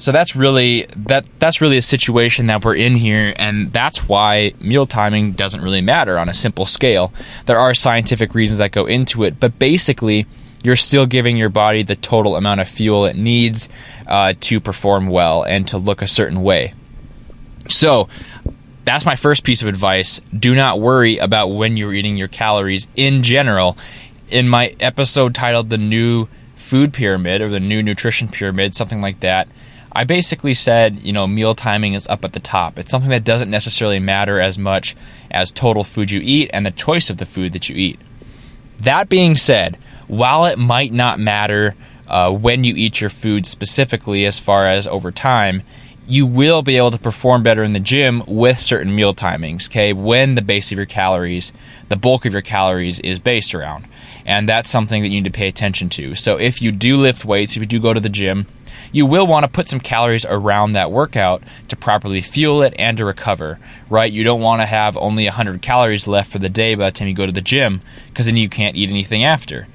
so 0.00 0.12
that's 0.12 0.35
really 0.35 0.87
that 0.97 1.26
that's 1.38 1.61
really 1.61 1.76
a 1.76 1.83
situation 1.83 2.47
that 2.47 2.64
we're 2.64 2.75
in 2.75 2.97
here, 2.97 3.35
and 3.37 3.71
that's 3.71 4.09
why 4.09 4.54
meal 4.59 4.87
timing 4.87 5.33
doesn't 5.33 5.61
really 5.61 5.83
matter 5.83 6.19
on 6.19 6.28
a 6.30 6.35
simple 6.35 6.64
scale. 6.64 7.12
There 7.45 7.59
are 7.59 7.75
scientific 7.75 8.35
reasons 8.35 8.59
that 8.59 8.73
go 8.73 8.87
into 8.87 9.25
it, 9.25 9.38
but 9.38 9.59
basically, 9.59 10.26
you're 10.62 10.75
still 10.75 11.04
giving 11.04 11.37
your 11.37 11.50
body 11.50 11.83
the 11.83 11.97
total 11.97 12.37
amount 12.37 12.62
of 12.62 12.69
fuel 12.69 13.04
it 13.04 13.14
needs 13.14 13.69
uh, 14.07 14.33
to 14.40 14.59
perform 14.59 15.09
well 15.09 15.42
and 15.42 15.69
to 15.69 15.76
look 15.76 16.00
a 16.00 16.09
certain 16.09 16.42
way. 16.42 16.73
So, 17.69 18.09
that's 18.85 19.04
my 19.04 19.16
first 19.16 19.45
piece 19.45 19.61
of 19.61 19.69
advice. 19.69 20.23
Do 20.37 20.54
not 20.54 20.80
worry 20.80 21.19
about 21.19 21.49
when 21.49 21.76
you're 21.76 21.92
eating 21.92 22.16
your 22.16 22.28
calories 22.28 22.88
in 22.97 23.23
general. 23.23 23.76
In 24.30 24.49
my 24.49 24.75
episode 24.80 25.35
titled 25.35 25.69
The 25.69 25.76
New 25.76 26.26
Food 26.54 26.95
Pyramid 26.95 27.42
or 27.42 27.50
the 27.50 27.61
New 27.61 27.83
Nutrition 27.83 28.28
Pyramid, 28.28 28.75
something 28.75 29.02
like 29.02 29.21
that, 29.21 29.47
I 29.93 30.05
basically 30.05 30.55
said, 30.55 31.01
you 31.03 31.13
know, 31.13 31.27
meal 31.27 31.55
timing 31.55 31.95
is 31.95 32.07
up 32.07 32.25
at 32.25 32.33
the 32.33 32.41
top. 32.41 32.79
It's 32.79 32.91
something 32.91 33.11
that 33.11 33.25
doesn't 33.25 33.51
necessarily 33.51 33.99
matter 33.99 34.41
as 34.41 34.57
much 34.57 34.97
as 35.31 35.51
total 35.51 35.85
food 35.85 36.11
you 36.11 36.21
eat 36.23 36.51
and 36.53 36.65
the 36.65 36.71
choice 36.71 37.11
of 37.11 37.17
the 37.17 37.27
food 37.27 37.53
that 37.55 37.69
you 37.69 37.77
eat. 37.77 37.99
That 38.79 39.09
being 39.09 39.35
said, 39.35 39.79
while 40.07 40.45
it 40.47 40.59
might 40.59 40.93
not 40.93 41.19
matter 41.19 41.75
uh, 42.07 42.31
when 42.31 42.65
you 42.65 42.75
eat 42.75 43.01
your 43.01 43.11
food 43.11 43.47
specifically 43.47 44.25
as 44.27 44.39
far 44.39 44.67
as 44.67 44.87
over 44.87 45.11
time, 45.11 45.63
you 46.07 46.27
will 46.27 46.63
be 46.63 46.77
able 46.77 46.91
to 46.91 46.99
perform 46.99 47.43
better 47.43 47.63
in 47.63 47.73
the 47.73 47.81
gym 47.81 48.25
with 48.27 48.59
certain 48.59 48.95
meal 48.95 49.15
timings, 49.15 49.69
okay? 49.69 49.93
When 49.93 50.35
the 50.35 50.43
base 50.43 50.73
of 50.73 50.77
your 50.77 50.87
calories, 50.87 51.53
the 51.89 51.97
bulk 51.97 52.25
of 52.25 52.33
your 52.33 52.43
calories 52.43 52.99
is 53.01 53.21
based 53.21 53.55
around. 53.55 53.87
And 54.27 54.49
that's 54.49 54.69
something 54.69 55.03
that 55.03 55.09
you 55.09 55.21
need 55.21 55.33
to 55.33 55.39
pay 55.39 55.47
attention 55.47 55.89
to. 55.91 56.17
So 56.17 56.37
if 56.37 56.61
you 56.61 56.73
do 56.73 56.97
lift 56.97 57.25
weights, 57.25 57.53
if 57.53 57.63
you 57.63 57.67
do 57.67 57.81
go 57.81 57.95
to 57.95 58.01
the 58.01 58.09
gym, 58.09 58.49
you 58.93 59.07
will 59.07 59.27
want 59.27 59.45
to 59.45 59.51
put 59.51 59.69
some 59.69 59.81
calories 59.81 60.25
around 60.25 60.73
that 60.73 60.91
workout 60.91 61.43
to 61.69 61.77
properly 61.77 62.21
fuel 62.21 62.63
it 62.63 62.75
and 62.79 62.97
to 62.99 63.05
recover, 63.05 63.59
right? 63.89 64.13
You 64.13 64.25
don't 64.25 64.41
want 64.41 64.63
to 64.63 64.67
have 64.67 64.97
only 64.97 65.25
100 65.25 65.63
calories 65.63 66.07
left 66.07 66.33
for 66.33 66.39
the 66.39 66.49
day 66.49 66.75
by 66.75 66.87
the 66.87 66.93
time 66.93 67.09
you 67.09 67.15
go 67.15 67.27
to 67.27 67.33
the 67.33 67.41
gym 67.41 67.81
because 68.09 68.27
then 68.27 68.37
you 68.37 68.49
can't 68.49 68.77
eat 68.77 68.91
anything 68.91 69.25
after. 69.25 69.69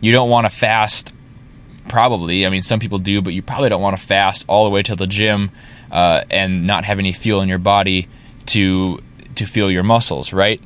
You 0.00 0.12
don't 0.12 0.30
want 0.30 0.46
to 0.46 0.50
fast, 0.50 1.12
probably. 1.88 2.44
I 2.44 2.50
mean, 2.50 2.62
some 2.62 2.80
people 2.80 2.98
do, 2.98 3.22
but 3.22 3.34
you 3.34 3.42
probably 3.42 3.68
don't 3.68 3.82
want 3.82 3.98
to 3.98 4.04
fast 4.04 4.44
all 4.48 4.64
the 4.64 4.70
way 4.70 4.82
to 4.82 4.96
the 4.96 5.06
gym 5.06 5.50
uh, 5.90 6.24
and 6.30 6.66
not 6.66 6.84
have 6.84 6.98
any 6.98 7.12
fuel 7.12 7.40
in 7.40 7.48
your 7.48 7.58
body 7.58 8.08
to 8.46 9.02
to 9.36 9.46
fuel 9.46 9.70
your 9.70 9.82
muscles, 9.82 10.32
right? 10.32 10.60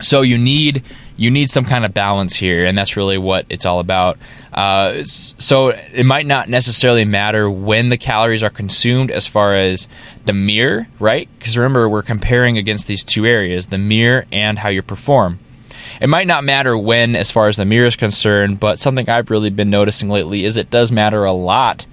So 0.00 0.22
you 0.22 0.36
need 0.36 0.82
you 1.16 1.30
need 1.30 1.50
some 1.50 1.64
kind 1.64 1.84
of 1.84 1.94
balance 1.94 2.36
here, 2.36 2.64
and 2.64 2.76
that's 2.76 2.96
really 2.96 3.18
what 3.18 3.46
it's 3.48 3.64
all 3.64 3.78
about. 3.78 4.18
Uh, 4.52 5.02
so 5.04 5.68
it 5.68 6.04
might 6.04 6.26
not 6.26 6.48
necessarily 6.48 7.04
matter 7.04 7.50
when 7.50 7.88
the 7.88 7.96
calories 7.96 8.42
are 8.42 8.50
consumed 8.50 9.10
as 9.10 9.26
far 9.26 9.54
as 9.54 9.88
the 10.24 10.32
mirror, 10.32 10.88
right? 10.98 11.28
Because 11.38 11.56
remember, 11.56 11.88
we're 11.88 12.02
comparing 12.02 12.58
against 12.58 12.86
these 12.86 13.04
two 13.04 13.26
areas 13.26 13.68
the 13.68 13.78
mirror 13.78 14.26
and 14.30 14.58
how 14.58 14.68
you 14.68 14.82
perform. 14.82 15.38
It 16.00 16.08
might 16.08 16.26
not 16.26 16.44
matter 16.44 16.76
when, 16.76 17.16
as 17.16 17.30
far 17.30 17.48
as 17.48 17.56
the 17.56 17.64
mirror 17.64 17.86
is 17.86 17.96
concerned, 17.96 18.60
but 18.60 18.78
something 18.78 19.08
I've 19.08 19.30
really 19.30 19.50
been 19.50 19.70
noticing 19.70 20.08
lately 20.08 20.44
is 20.44 20.56
it 20.56 20.70
does 20.70 20.92
matter 20.92 21.24
a 21.24 21.32
lot 21.32 21.86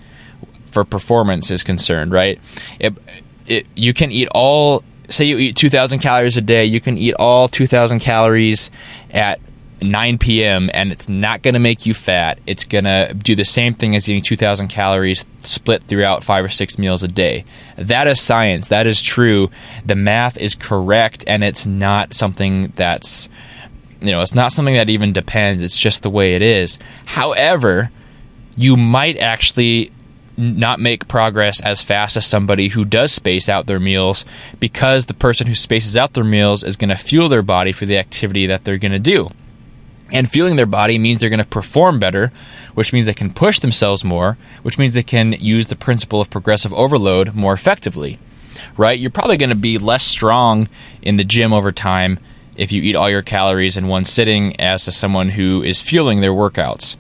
for 0.72 0.84
performance 0.84 1.52
is 1.52 1.64
concerned, 1.64 2.12
right? 2.12 2.40
It, 2.80 2.94
it, 3.48 3.68
you 3.76 3.94
can 3.94 4.12
eat 4.12 4.28
all, 4.34 4.84
say 5.14 5.26
you 5.26 5.38
eat 5.38 5.56
2,000 5.56 6.00
calories 6.00 6.38
a 6.38 6.42
day, 6.42 6.66
you 6.66 6.82
can 6.82 6.98
eat 6.98 7.14
all 7.16 7.48
2,000 7.48 8.00
calories 8.00 8.72
at 9.12 9.40
9 9.82 10.18
p.m. 10.18 10.70
and 10.74 10.92
it's 10.92 11.10
not 11.10 11.42
going 11.42 11.54
to 11.54 11.60
make 11.60 11.86
you 11.86 11.94
fat. 11.94 12.40
It's 12.48 12.64
going 12.64 12.86
to 12.86 13.14
do 13.14 13.36
the 13.36 13.46
same 13.46 13.74
thing 13.74 13.96
as 13.96 14.10
eating 14.10 14.24
2,000 14.24 14.70
calories 14.70 15.26
split 15.42 15.84
throughout 15.84 16.24
five 16.24 16.46
or 16.46 16.50
six 16.50 16.78
meals 16.78 17.04
a 17.04 17.08
day. 17.08 17.46
That 17.78 18.08
is 18.08 18.22
science. 18.22 18.70
That 18.70 18.88
is 18.88 19.02
true. 19.02 19.50
The 19.86 19.96
math 19.96 20.38
is 20.38 20.56
correct, 20.56 21.24
and 21.28 21.44
it's 21.44 21.66
not 21.66 22.14
something 22.14 22.72
that's, 22.76 23.30
you 24.02 24.12
know, 24.12 24.22
it's 24.22 24.36
not 24.36 24.52
something 24.52 24.76
that 24.76 24.90
even 24.90 25.14
depends. 25.14 25.62
It's 25.62 25.78
just 25.78 26.04
the 26.04 26.10
way 26.10 26.36
it 26.36 26.42
is. 26.42 26.80
However, 27.06 27.92
you 28.56 28.78
might 28.78 29.18
actually 29.18 29.92
not 30.38 30.80
make 30.80 31.08
progress 31.08 31.62
as 31.62 31.82
fast 31.82 32.18
as 32.18 32.26
somebody 32.26 32.70
who 32.70 32.86
does 32.86 33.12
space 33.12 33.50
out 33.50 33.66
their 33.66 33.80
meals 33.80 34.26
because 34.60 35.06
the 35.06 35.14
person 35.14 35.48
who 35.48 35.56
spaces 35.56 35.96
out 35.96 36.14
their 36.14 36.24
meals 36.24 36.64
is 36.64 36.76
going 36.76 36.90
to 36.90 36.96
fuel 36.96 37.30
their 37.30 37.42
body 37.42 37.72
for 37.72 37.86
the 37.86 37.98
activity 37.98 38.48
that 38.48 38.64
they're 38.64 38.78
going 38.78 38.92
to 38.92 39.00
do. 39.00 39.30
And 40.12 40.30
fueling 40.30 40.56
their 40.56 40.66
body 40.66 41.00
means 41.00 41.20
they're 41.20 41.30
going 41.30 41.40
to 41.40 41.46
perform 41.46 42.00
better, 42.00 42.32
which 42.76 42.94
means 42.94 43.06
they 43.06 43.14
can 43.14 43.34
push 43.34 43.60
themselves 43.60 44.04
more, 44.04 44.38
which 44.62 44.78
means 44.78 44.94
they 44.94 45.04
can 45.04 45.34
use 45.34 45.68
the 45.68 45.76
principle 45.76 46.22
of 46.22 46.30
progressive 46.30 46.74
overload 46.74 47.34
more 47.34 47.54
effectively. 47.54 48.20
Right? 48.78 49.00
You're 49.00 49.12
probably 49.12 49.38
going 49.38 49.50
to 49.50 49.56
be 49.56 49.78
less 49.78 50.04
strong 50.04 50.70
in 51.02 51.16
the 51.16 51.24
gym 51.24 51.52
over 51.52 51.72
time 51.72 52.20
if 52.56 52.72
you 52.72 52.82
eat 52.82 52.96
all 52.96 53.10
your 53.10 53.24
calories 53.24 53.78
in 53.78 53.88
one 53.88 54.06
sitting 54.06 54.60
as 54.60 54.86
to 54.86 54.92
someone 54.92 55.30
who 55.30 55.64
is 55.64 55.82
fueling 55.82 56.22
their 56.22 56.32
workouts. 56.32 56.96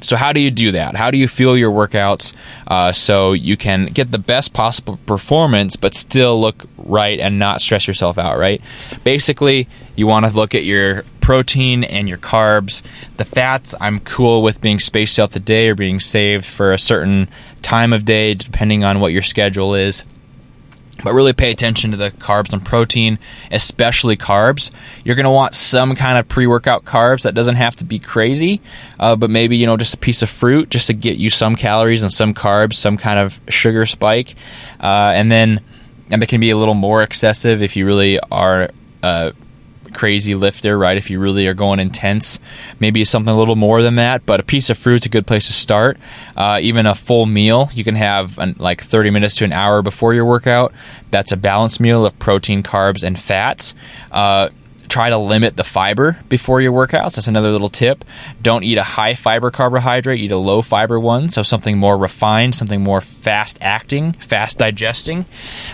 So, 0.00 0.16
how 0.16 0.32
do 0.32 0.40
you 0.40 0.50
do 0.50 0.72
that? 0.72 0.96
How 0.96 1.10
do 1.10 1.18
you 1.18 1.26
fuel 1.26 1.56
your 1.56 1.72
workouts 1.72 2.34
uh, 2.66 2.92
so 2.92 3.32
you 3.32 3.56
can 3.56 3.86
get 3.86 4.10
the 4.12 4.18
best 4.18 4.52
possible 4.52 4.98
performance 5.06 5.76
but 5.76 5.94
still 5.94 6.40
look 6.40 6.66
right 6.76 7.18
and 7.18 7.38
not 7.38 7.60
stress 7.60 7.86
yourself 7.86 8.18
out, 8.18 8.38
right? 8.38 8.62
Basically, 9.04 9.68
you 9.96 10.06
want 10.06 10.26
to 10.26 10.32
look 10.32 10.54
at 10.54 10.64
your 10.64 11.04
protein 11.20 11.84
and 11.84 12.08
your 12.08 12.18
carbs. 12.18 12.82
The 13.16 13.24
fats, 13.24 13.74
I'm 13.80 14.00
cool 14.00 14.42
with 14.42 14.60
being 14.60 14.78
spaced 14.78 15.18
out 15.18 15.32
the 15.32 15.40
day 15.40 15.68
or 15.68 15.74
being 15.74 16.00
saved 16.00 16.46
for 16.46 16.72
a 16.72 16.78
certain 16.78 17.28
time 17.60 17.92
of 17.92 18.04
day, 18.04 18.34
depending 18.34 18.84
on 18.84 19.00
what 19.00 19.12
your 19.12 19.22
schedule 19.22 19.74
is. 19.74 20.04
But 21.02 21.14
really 21.14 21.32
pay 21.32 21.50
attention 21.50 21.92
to 21.92 21.96
the 21.96 22.10
carbs 22.10 22.52
and 22.52 22.64
protein, 22.64 23.18
especially 23.50 24.16
carbs. 24.16 24.70
You're 25.04 25.14
going 25.14 25.24
to 25.24 25.30
want 25.30 25.54
some 25.54 25.94
kind 25.94 26.18
of 26.18 26.28
pre 26.28 26.46
workout 26.46 26.84
carbs. 26.84 27.22
That 27.22 27.34
doesn't 27.34 27.54
have 27.56 27.76
to 27.76 27.84
be 27.84 27.98
crazy, 27.98 28.60
uh, 28.98 29.14
but 29.14 29.30
maybe, 29.30 29.56
you 29.56 29.66
know, 29.66 29.76
just 29.76 29.94
a 29.94 29.98
piece 29.98 30.22
of 30.22 30.28
fruit 30.28 30.70
just 30.70 30.88
to 30.88 30.94
get 30.94 31.16
you 31.16 31.30
some 31.30 31.54
calories 31.54 32.02
and 32.02 32.12
some 32.12 32.34
carbs, 32.34 32.74
some 32.74 32.96
kind 32.96 33.18
of 33.18 33.40
sugar 33.48 33.86
spike. 33.86 34.34
Uh, 34.80 35.12
and 35.14 35.30
then, 35.30 35.60
and 36.10 36.20
they 36.20 36.26
can 36.26 36.40
be 36.40 36.50
a 36.50 36.56
little 36.56 36.74
more 36.74 37.02
excessive 37.02 37.62
if 37.62 37.76
you 37.76 37.86
really 37.86 38.18
are. 38.30 38.70
Uh, 39.02 39.32
crazy 39.94 40.34
lifter, 40.34 40.78
right? 40.78 40.96
If 40.96 41.10
you 41.10 41.20
really 41.20 41.46
are 41.46 41.54
going 41.54 41.80
intense, 41.80 42.38
maybe 42.80 43.04
something 43.04 43.32
a 43.32 43.38
little 43.38 43.56
more 43.56 43.82
than 43.82 43.96
that. 43.96 44.26
But 44.26 44.40
a 44.40 44.42
piece 44.42 44.70
of 44.70 44.78
fruit's 44.78 45.06
a 45.06 45.08
good 45.08 45.26
place 45.26 45.46
to 45.46 45.52
start. 45.52 45.98
Uh, 46.36 46.58
even 46.62 46.86
a 46.86 46.94
full 46.94 47.26
meal, 47.26 47.70
you 47.72 47.84
can 47.84 47.96
have 47.96 48.38
an, 48.38 48.56
like 48.58 48.82
30 48.82 49.10
minutes 49.10 49.34
to 49.36 49.44
an 49.44 49.52
hour 49.52 49.82
before 49.82 50.14
your 50.14 50.24
workout. 50.24 50.72
That's 51.10 51.32
a 51.32 51.36
balanced 51.36 51.80
meal 51.80 52.06
of 52.06 52.18
protein, 52.18 52.62
carbs, 52.62 53.02
and 53.02 53.18
fats. 53.18 53.74
Uh, 54.10 54.50
try 54.88 55.10
to 55.10 55.18
limit 55.18 55.56
the 55.56 55.64
fiber 55.64 56.18
before 56.28 56.60
your 56.60 56.72
workouts. 56.72 57.14
That's 57.16 57.28
another 57.28 57.50
little 57.50 57.68
tip. 57.68 58.04
Don't 58.42 58.64
eat 58.64 58.78
a 58.78 58.82
high 58.82 59.14
fiber 59.14 59.50
carbohydrate, 59.50 60.20
eat 60.20 60.32
a 60.32 60.36
low 60.36 60.62
fiber 60.62 60.98
one. 60.98 61.28
So 61.28 61.42
something 61.42 61.78
more 61.78 61.96
refined, 61.96 62.54
something 62.54 62.82
more 62.82 63.00
fast 63.00 63.58
acting, 63.60 64.12
fast 64.14 64.58
digesting. 64.58 65.26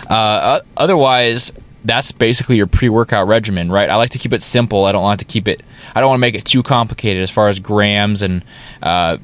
Uh, 0.07 0.59
otherwise, 0.77 1.53
that's 1.85 2.11
basically 2.11 2.57
your 2.57 2.67
pre-workout 2.67 3.27
regimen, 3.27 3.71
right? 3.71 3.89
I 3.89 3.95
like 3.95 4.09
to 4.11 4.17
keep 4.17 4.33
it 4.33 4.41
simple. 4.41 4.85
I 4.85 4.91
don't 4.91 5.03
like 5.03 5.19
to 5.19 5.25
keep 5.25 5.47
it. 5.47 5.63
I 5.93 6.01
don't 6.01 6.09
want 6.09 6.19
to 6.19 6.21
make 6.21 6.35
it 6.35 6.45
too 6.45 6.63
complicated 6.63 7.23
as 7.23 7.29
far 7.29 7.47
as 7.47 7.59
grams 7.59 8.21
and 8.21 8.43
uh, 8.81 9.17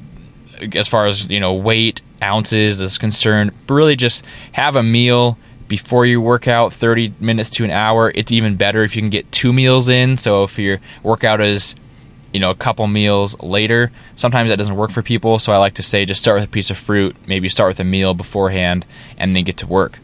as 0.74 0.86
far 0.86 1.06
as 1.06 1.28
you 1.28 1.40
know 1.40 1.54
weight 1.54 2.02
ounces 2.22 2.80
is 2.80 2.98
concerned. 2.98 3.52
But 3.66 3.74
really, 3.74 3.96
just 3.96 4.24
have 4.52 4.76
a 4.76 4.82
meal 4.82 5.36
before 5.68 6.06
you 6.06 6.20
work 6.20 6.46
out, 6.46 6.72
30 6.72 7.14
minutes 7.18 7.50
to 7.50 7.64
an 7.64 7.70
hour. 7.70 8.12
It's 8.14 8.30
even 8.30 8.56
better 8.56 8.82
if 8.82 8.94
you 8.94 9.02
can 9.02 9.10
get 9.10 9.30
two 9.32 9.52
meals 9.52 9.88
in. 9.88 10.16
So 10.16 10.44
if 10.44 10.58
your 10.58 10.80
workout 11.02 11.40
is 11.40 11.74
you 12.32 12.40
know 12.40 12.50
a 12.50 12.54
couple 12.54 12.86
meals 12.86 13.38
later 13.42 13.92
sometimes 14.16 14.48
that 14.48 14.56
doesn't 14.56 14.76
work 14.76 14.90
for 14.90 15.02
people 15.02 15.38
so 15.38 15.52
i 15.52 15.58
like 15.58 15.74
to 15.74 15.82
say 15.82 16.06
just 16.06 16.22
start 16.22 16.40
with 16.40 16.48
a 16.48 16.50
piece 16.50 16.70
of 16.70 16.78
fruit 16.78 17.14
maybe 17.26 17.46
start 17.46 17.68
with 17.68 17.80
a 17.80 17.84
meal 17.84 18.14
beforehand 18.14 18.86
and 19.18 19.36
then 19.36 19.44
get 19.44 19.58
to 19.58 19.66
work 19.66 19.98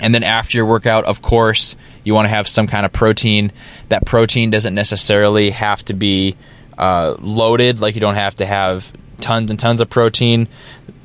and 0.00 0.14
then 0.14 0.22
after 0.22 0.56
your 0.56 0.66
workout, 0.66 1.04
of 1.04 1.22
course, 1.22 1.76
you 2.04 2.14
want 2.14 2.26
to 2.26 2.30
have 2.30 2.48
some 2.48 2.66
kind 2.66 2.86
of 2.86 2.92
protein. 2.92 3.52
That 3.88 4.04
protein 4.06 4.50
doesn't 4.50 4.74
necessarily 4.74 5.50
have 5.50 5.84
to 5.86 5.94
be 5.94 6.36
uh, 6.78 7.16
loaded, 7.20 7.80
like 7.80 7.94
you 7.94 8.00
don't 8.00 8.14
have 8.14 8.34
to 8.36 8.46
have 8.46 8.92
tons 9.20 9.50
and 9.50 9.58
tons 9.58 9.80
of 9.80 9.90
protein. 9.90 10.48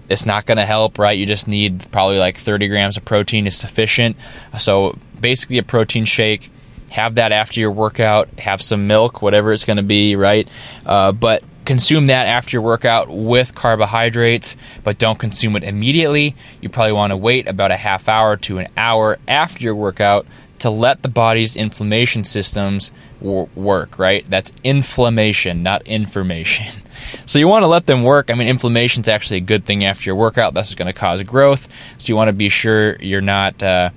It's 0.10 0.26
not 0.26 0.46
going 0.46 0.58
to 0.58 0.66
help, 0.66 0.98
right? 0.98 1.18
You 1.18 1.26
just 1.26 1.48
need 1.48 1.86
probably 1.92 2.18
like 2.18 2.38
30 2.38 2.70
grams 2.70 2.98
of 2.98 3.04
protein 3.04 3.46
is 3.46 3.58
sufficient. 3.58 4.16
So 4.58 4.98
basically, 5.20 5.58
a 5.58 5.64
protein 5.64 6.06
shake. 6.06 6.50
Have 6.92 7.16
that 7.16 7.34
after 7.34 7.60
your 7.60 7.72
workout. 7.72 8.30
Have 8.40 8.62
some 8.62 8.88
milk, 8.88 9.22
whatever 9.22 9.52
it's 9.52 9.66
going 9.66 9.78
to 9.78 9.84
be, 9.84 10.16
right? 10.16 10.48
Uh, 10.86 11.12
but 11.12 11.44
consume 11.68 12.08
that 12.08 12.28
after 12.28 12.56
your 12.56 12.62
workout 12.62 13.10
with 13.10 13.54
carbohydrates, 13.54 14.56
but 14.86 14.98
don't 14.98 15.20
consume 15.20 15.56
it 15.58 15.64
immediately. 15.64 16.34
You 16.62 16.70
probably 16.70 16.94
want 16.94 17.12
to 17.12 17.18
wait 17.18 17.48
about 17.48 17.72
a 17.72 17.78
half 17.78 18.08
hour 18.08 18.38
to 18.38 18.60
an 18.60 18.70
hour 18.78 19.20
after 19.28 19.64
your 19.64 19.76
workout 19.76 20.26
to 20.60 20.70
let 20.70 21.04
the 21.04 21.10
body's 21.10 21.58
inflammation 21.58 22.24
systems 22.24 22.92
work, 23.22 24.00
right? 24.00 24.28
That's 24.30 24.52
inflammation, 24.64 25.62
not 25.62 25.86
information. 25.86 26.74
So 27.26 27.40
you 27.40 27.48
want 27.48 27.62
to 27.64 27.68
let 27.68 27.86
them 27.86 28.04
work. 28.04 28.32
I 28.32 28.34
mean, 28.34 28.48
inflammation 28.48 29.02
is 29.02 29.08
actually 29.08 29.38
a 29.38 29.42
good 29.42 29.66
thing 29.66 29.86
after 29.86 30.10
your 30.10 30.16
workout. 30.16 30.54
That's 30.54 30.74
going 30.74 30.92
to 30.92 31.00
cause 31.00 31.22
growth. 31.24 31.70
So 32.00 32.10
you 32.10 32.16
want 32.16 32.30
to 32.30 32.34
be 32.34 32.50
sure 32.50 32.96
you're 33.00 33.22
not. 33.22 33.62
Uh, 33.62 33.92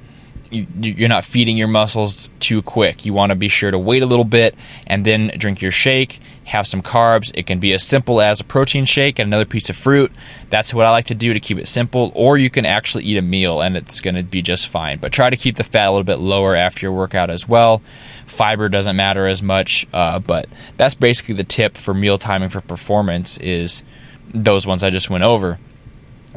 you're 0.50 1.08
not 1.08 1.24
feeding 1.24 1.56
your 1.56 1.68
muscles 1.68 2.30
too 2.40 2.60
quick. 2.62 3.04
You 3.04 3.14
want 3.14 3.30
to 3.30 3.36
be 3.36 3.48
sure 3.48 3.70
to 3.70 3.78
wait 3.78 4.02
a 4.02 4.06
little 4.06 4.24
bit 4.24 4.56
and 4.86 5.04
then 5.04 5.30
drink 5.38 5.62
your 5.62 5.70
shake, 5.70 6.20
have 6.44 6.66
some 6.66 6.82
carbs. 6.82 7.30
It 7.34 7.46
can 7.46 7.60
be 7.60 7.72
as 7.72 7.84
simple 7.84 8.20
as 8.20 8.40
a 8.40 8.44
protein 8.44 8.84
shake 8.84 9.18
and 9.18 9.28
another 9.28 9.44
piece 9.44 9.70
of 9.70 9.76
fruit. 9.76 10.10
That's 10.48 10.74
what 10.74 10.86
I 10.86 10.90
like 10.90 11.04
to 11.06 11.14
do 11.14 11.32
to 11.32 11.40
keep 11.40 11.58
it 11.58 11.68
simple. 11.68 12.10
Or 12.14 12.36
you 12.36 12.50
can 12.50 12.66
actually 12.66 13.04
eat 13.04 13.16
a 13.16 13.22
meal 13.22 13.60
and 13.60 13.76
it's 13.76 14.00
going 14.00 14.16
to 14.16 14.24
be 14.24 14.42
just 14.42 14.66
fine. 14.66 14.98
But 14.98 15.12
try 15.12 15.30
to 15.30 15.36
keep 15.36 15.56
the 15.56 15.64
fat 15.64 15.88
a 15.88 15.90
little 15.90 16.04
bit 16.04 16.18
lower 16.18 16.56
after 16.56 16.86
your 16.86 16.92
workout 16.92 17.30
as 17.30 17.48
well. 17.48 17.80
Fiber 18.26 18.68
doesn't 18.68 18.96
matter 18.96 19.26
as 19.28 19.42
much, 19.42 19.86
uh, 19.92 20.18
but 20.18 20.48
that's 20.76 20.94
basically 20.94 21.34
the 21.34 21.44
tip 21.44 21.76
for 21.76 21.94
meal 21.94 22.18
timing 22.18 22.48
for 22.48 22.60
performance 22.60 23.38
is 23.38 23.84
those 24.34 24.66
ones 24.66 24.82
I 24.82 24.90
just 24.90 25.10
went 25.10 25.24
over. 25.24 25.58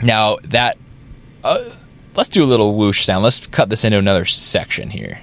Now 0.02 0.38
that. 0.44 0.78
Uh, 1.44 1.72
let's 2.16 2.30
do 2.30 2.44
a 2.44 2.46
little 2.46 2.76
whoosh 2.76 3.06
sound. 3.06 3.24
Let's 3.24 3.46
cut 3.48 3.70
this 3.70 3.84
into 3.84 3.98
another 3.98 4.26
section 4.26 4.90
here. 4.90 5.22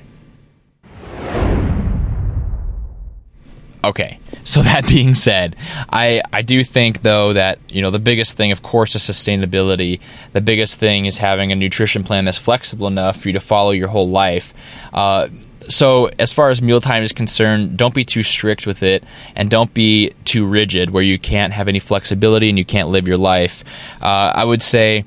Okay, 3.82 4.18
so 4.44 4.62
that 4.62 4.86
being 4.86 5.14
said, 5.14 5.56
I, 5.90 6.22
I 6.32 6.42
do 6.42 6.62
think 6.62 7.02
though 7.02 7.32
that 7.32 7.58
you 7.68 7.82
know 7.82 7.90
the 7.90 7.98
biggest 7.98 8.36
thing, 8.36 8.52
of 8.52 8.62
course, 8.62 8.94
is 8.94 9.02
sustainability. 9.02 10.00
The 10.32 10.40
biggest 10.40 10.78
thing 10.78 11.06
is 11.06 11.18
having 11.18 11.52
a 11.52 11.56
nutrition 11.56 12.04
plan 12.04 12.24
that's 12.24 12.38
flexible 12.38 12.86
enough 12.86 13.20
for 13.20 13.28
you 13.28 13.32
to 13.34 13.40
follow 13.40 13.70
your 13.70 13.88
whole 13.88 14.10
life. 14.10 14.52
Uh, 14.92 15.28
so 15.68 16.06
as 16.18 16.32
far 16.32 16.50
as 16.50 16.60
mealtime 16.60 17.02
is 17.02 17.12
concerned, 17.12 17.76
don't 17.76 17.94
be 17.94 18.04
too 18.04 18.22
strict 18.22 18.66
with 18.66 18.82
it, 18.82 19.04
and 19.36 19.50
don't 19.50 19.72
be 19.72 20.12
too 20.24 20.46
rigid 20.46 20.90
where 20.90 21.02
you 21.02 21.18
can't 21.18 21.52
have 21.52 21.68
any 21.68 21.78
flexibility 21.78 22.48
and 22.48 22.58
you 22.58 22.64
can't 22.64 22.88
live 22.88 23.06
your 23.06 23.18
life. 23.18 23.62
Uh, 24.00 24.32
I 24.34 24.44
would 24.44 24.62
say 24.62 25.04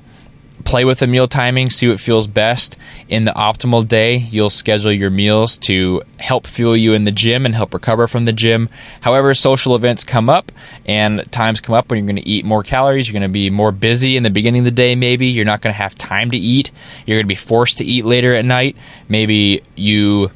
play 0.64 0.84
with 0.84 0.98
the 0.98 1.06
meal 1.06 1.28
timing, 1.28 1.70
see 1.70 1.88
what 1.88 2.00
feels 2.00 2.26
best. 2.26 2.76
In 3.08 3.24
the 3.24 3.32
optimal 3.32 3.86
day, 3.86 4.16
you'll 4.16 4.50
schedule 4.50 4.92
your 4.92 5.10
meals 5.10 5.56
to 5.58 6.02
help 6.18 6.46
fuel 6.46 6.76
you 6.76 6.94
in 6.94 7.04
the 7.04 7.12
gym 7.12 7.46
and 7.46 7.54
help 7.54 7.74
recover 7.74 8.06
from 8.06 8.24
the 8.24 8.32
gym. 8.32 8.68
However, 9.02 9.34
social 9.34 9.76
events 9.76 10.04
come 10.04 10.28
up 10.28 10.50
and 10.86 11.30
times 11.30 11.60
come 11.60 11.74
up 11.74 11.90
when 11.90 11.98
you're 11.98 12.06
going 12.06 12.22
to 12.22 12.28
eat 12.28 12.44
more 12.44 12.62
calories. 12.62 13.06
You're 13.06 13.20
going 13.20 13.30
to 13.30 13.32
be 13.32 13.50
more 13.50 13.72
busy 13.72 14.16
in 14.16 14.22
the 14.22 14.30
beginning 14.30 14.60
of 14.60 14.64
the 14.64 14.70
day, 14.70 14.94
maybe. 14.94 15.26
You're 15.26 15.44
not 15.44 15.60
going 15.60 15.72
to 15.72 15.78
have 15.78 15.94
time 15.96 16.30
to 16.30 16.38
eat. 16.38 16.70
You're 17.06 17.18
going 17.18 17.26
to 17.26 17.28
be 17.28 17.34
forced 17.34 17.78
to 17.78 17.84
eat 17.84 18.04
later 18.04 18.34
at 18.34 18.44
night. 18.44 18.76
Maybe 19.08 19.62
you 19.76 20.30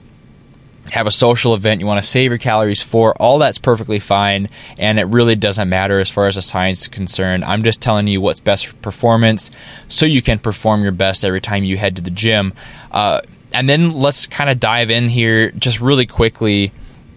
have 0.91 1.07
a 1.07 1.11
social 1.11 1.55
event 1.55 1.81
you 1.81 1.87
want 1.87 2.03
to 2.03 2.09
save 2.09 2.31
your 2.31 2.39
calories 2.39 2.83
for, 2.83 3.15
all 3.21 3.39
that's 3.39 3.59
perfectly 3.59 3.99
fine, 3.99 4.49
and 4.79 4.99
it 4.99 5.05
really 5.05 5.35
doesn't 5.35 5.69
matter 5.69 5.99
as 5.99 6.11
far 6.11 6.27
as 6.27 6.35
the 6.35 6.43
science 6.43 6.83
is 6.83 6.89
concerned. 6.89 7.45
I'm 7.45 7.63
just 7.63 7.81
telling 7.81 8.07
you 8.07 8.21
what's 8.21 8.41
best 8.41 8.67
for 8.67 8.77
performance 8.77 9.51
so 9.89 10.07
you 10.07 10.23
can 10.23 10.39
perform 10.39 10.83
your 10.83 10.93
best 10.93 11.25
every 11.25 11.41
time 11.41 11.65
you 11.65 11.77
head 11.77 11.97
to 11.97 12.03
the 12.03 12.11
gym. 12.11 12.55
Uh, 12.91 13.21
and 13.53 13.69
then 13.69 13.93
let's 13.93 14.27
kind 14.27 14.51
of 14.51 14.61
dive 14.61 14.91
in 14.91 15.09
here 15.09 15.51
just 15.53 15.81
really 15.81 16.07
quickly 16.07 16.73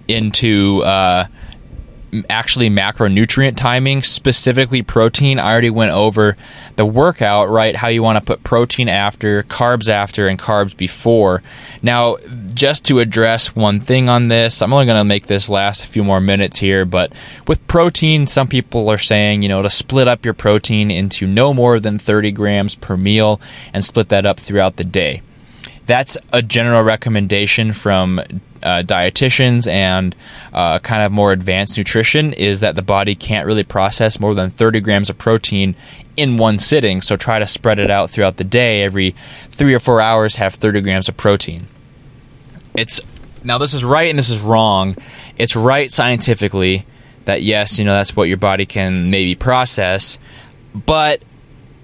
into. 0.08 0.84
Uh, 0.84 1.28
actually 2.30 2.70
macronutrient 2.70 3.56
timing, 3.56 4.02
specifically 4.02 4.82
protein. 4.82 5.40
I 5.40 5.52
already 5.52 5.70
went 5.70 5.92
over 5.92 6.36
the 6.76 6.86
workout, 6.86 7.50
right? 7.50 7.76
How 7.76 7.88
you 7.88 8.04
want 8.04 8.20
to 8.20 8.26
put 8.26 8.44
protein 8.44 8.90
after, 8.90 9.44
carbs 9.44 9.88
after, 9.88 10.28
and 10.28 10.38
carbs 10.38 10.76
before. 10.76 11.42
Now, 11.82 12.18
just 12.54 12.86
to 12.86 13.00
address 13.00 13.56
one 13.56 13.80
thing 13.80 14.10
on 14.10 14.28
this, 14.28 14.62
I'm 14.62 14.74
only 14.74 14.86
going 14.86 15.00
to 15.00 15.04
make 15.06 15.28
this 15.28 15.50
last 15.50 15.84
a 15.84 15.88
few 15.88 16.04
more 16.04 16.22
minutes 16.22 16.60
here, 16.60 16.86
but 16.86 17.14
with 17.48 17.66
protein, 17.68 18.28
some 18.28 18.48
people 18.48 18.90
are 18.90 18.98
saying, 18.98 19.44
you 19.44 19.50
know, 19.50 19.62
to 19.62 19.70
split 19.70 20.08
up 20.08 20.26
your 20.26 20.34
protein 20.34 20.92
into 20.92 21.26
no 21.28 21.54
more 21.54 21.80
than 21.80 21.98
30 21.98 22.32
grams 22.32 22.76
per 22.76 22.98
meal 22.98 23.40
and 23.74 23.86
split 23.86 24.10
that 24.10 24.26
up 24.26 24.40
throughout 24.40 24.76
the 24.76 24.84
day. 24.84 25.22
That's 25.86 26.18
a 26.32 26.42
general 26.42 26.84
recommendation 26.84 27.74
from 27.74 28.22
uh, 28.64 28.84
dietitians 28.84 29.68
and 29.68 30.16
uh, 30.54 30.80
kind 30.80 31.04
of 31.04 31.12
more 31.12 31.32
advanced 31.32 31.78
nutrition 31.78 32.34
is 32.34 32.60
that 32.60 32.76
the 32.76 32.82
body 32.82 33.16
can't 33.16 33.46
really 33.46 33.64
process 33.64 34.20
more 34.20 34.34
than 34.34 34.50
30 34.50 34.80
grams 34.82 35.10
of 35.10 35.18
protein 35.18 35.76
in 36.18 36.38
one 36.38 36.60
sitting. 36.60 37.02
So 37.02 37.16
try 37.18 37.40
to 37.40 37.48
spread 37.48 37.80
it 37.80 37.90
out 37.90 38.10
throughout 38.10 38.38
the 38.38 38.44
day. 38.44 38.84
Every 38.84 39.16
three 39.52 39.74
or 39.74 39.80
four 39.80 40.02
hours, 40.02 40.36
have 40.36 40.56
30 40.56 40.82
grams 40.82 41.10
of 41.10 41.18
protein. 41.18 41.68
It's 42.76 43.02
now 43.44 43.58
this 43.58 43.74
is 43.74 43.84
right 43.84 44.10
and 44.10 44.20
this 44.20 44.30
is 44.30 44.40
wrong. 44.40 44.96
It's 45.38 45.56
right 45.56 45.92
scientifically 45.92 46.86
that 47.26 47.44
yes, 47.44 47.78
you 47.78 47.86
know 47.86 47.94
that's 47.94 48.16
what 48.16 48.28
your 48.28 48.38
body 48.38 48.66
can 48.66 49.10
maybe 49.10 49.36
process, 49.36 50.20
but 50.74 51.22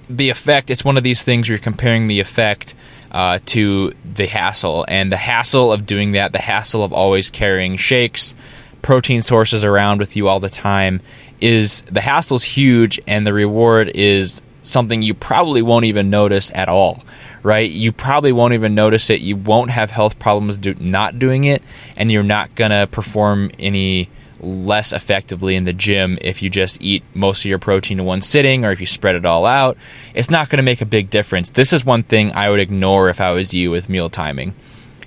the 0.10 0.30
effect 0.30 0.70
it's 0.70 0.86
one 0.86 0.96
of 0.96 1.04
these 1.04 1.22
things 1.22 1.50
you're 1.50 1.58
comparing 1.58 2.08
the 2.08 2.22
effect 2.22 2.74
uh, 3.18 3.40
to 3.48 3.92
the 4.14 4.28
hassle. 4.28 4.86
And 4.88 5.12
the 5.12 5.18
hassle 5.18 5.74
of 5.74 5.88
doing 5.88 6.12
that, 6.12 6.34
the 6.34 6.38
hassle 6.38 6.84
of 6.84 6.94
always 6.94 7.32
carrying 7.32 7.76
shakes, 7.76 8.36
protein 8.84 9.24
sources 9.24 9.64
around 9.64 9.98
with 9.98 10.16
you 10.16 10.28
all 10.28 10.40
the 10.40 10.52
time, 10.52 11.02
is 11.42 11.82
the 11.92 12.02
hassle's 12.02 12.44
huge, 12.44 13.02
and 13.08 13.26
the 13.26 13.34
reward 13.34 13.90
is 13.90 14.44
something 14.62 15.02
you 15.02 15.16
probably 15.16 15.64
won't 15.64 15.86
even 15.86 16.12
notice 16.12 16.52
at 16.54 16.70
all. 16.70 17.04
Right? 17.42 17.72
You 17.72 17.92
probably 17.92 18.32
won't 18.32 18.54
even 18.54 18.76
notice 18.76 19.10
it. 19.10 19.22
You 19.22 19.36
won't 19.36 19.72
have 19.72 19.90
health 19.90 20.20
problems 20.20 20.60
do- 20.60 20.76
not 20.80 21.18
doing 21.18 21.46
it, 21.46 21.64
and 21.96 22.12
you're 22.12 22.22
not 22.22 22.54
gonna 22.54 22.86
perform 22.86 23.50
any 23.58 24.10
less 24.40 24.94
effectively 24.94 25.56
in 25.56 25.64
the 25.64 25.74
gym 25.74 26.18
if 26.22 26.42
you 26.42 26.50
just 26.50 26.82
eat 26.82 27.04
most 27.14 27.42
of 27.42 27.46
your 27.46 27.60
protein 27.60 28.00
in 28.00 28.06
one 28.06 28.22
sitting 28.22 28.64
or 28.64 28.72
if 28.72 28.80
you 28.80 28.86
spread 28.86 29.16
it 29.16 29.26
all 29.26 29.46
out. 29.46 29.78
It's 30.14 30.30
not 30.30 30.50
going 30.50 30.58
to 30.58 30.64
make 30.64 30.82
a 30.82 30.86
big 30.86 31.10
difference. 31.10 31.52
This 31.52 31.74
is 31.74 31.84
one 31.84 32.04
thing 32.04 32.32
I 32.34 32.50
would 32.50 32.60
ignore 32.60 33.10
if 33.10 33.20
I 33.20 33.32
was 33.32 33.54
you 33.54 33.72
with 33.72 33.90
meal 33.90 34.10
timing. 34.10 34.56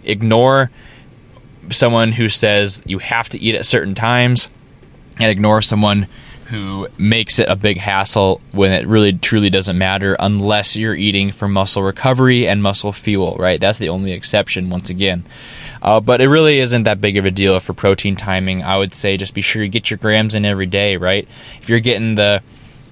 Ignore 0.03 0.71
someone 1.71 2.13
who 2.13 2.29
says 2.29 2.83
you 2.87 2.99
have 2.99 3.29
to 3.31 3.39
eat 3.39 3.55
at 3.55 3.67
certain 3.67 3.95
times 3.95 4.51
and 5.19 5.31
ignore 5.31 5.63
someone 5.63 6.07
who 6.47 6.89
makes 6.99 7.39
it 7.39 7.49
a 7.49 7.55
big 7.55 7.77
hassle 7.77 8.41
when 8.51 8.73
it 8.73 8.87
really 8.87 9.13
truly 9.13 9.51
doesn't 9.51 9.79
matter 9.79 10.17
unless 10.19 10.75
you're 10.75 10.97
eating 10.97 11.31
for 11.31 11.47
muscle 11.47 11.83
recovery 11.83 12.49
and 12.49 12.61
muscle 12.61 12.93
fuel, 12.93 13.37
right? 13.39 13.61
That's 13.61 13.79
the 13.79 13.89
only 13.89 14.11
exception 14.13 14.69
once 14.69 14.91
again. 14.91 15.25
Uh, 15.83 16.01
but 16.01 16.21
it 16.21 16.29
really 16.29 16.59
isn't 16.59 16.83
that 16.85 17.01
big 17.01 17.17
of 17.17 17.25
a 17.25 17.31
deal 17.31 17.59
for 17.61 17.73
protein 17.73 18.17
timing. 18.17 18.63
I 18.63 18.79
would 18.79 18.95
say 18.95 19.17
just 19.17 19.35
be 19.35 19.41
sure 19.41 19.63
you 19.63 19.69
get 19.69 19.91
your 19.91 19.99
grams 19.99 20.35
in 20.35 20.45
every 20.45 20.67
day, 20.67 20.97
right? 20.97 21.27
If 21.61 21.69
you're 21.69 21.81
getting 21.81 22.15
the 22.15 22.43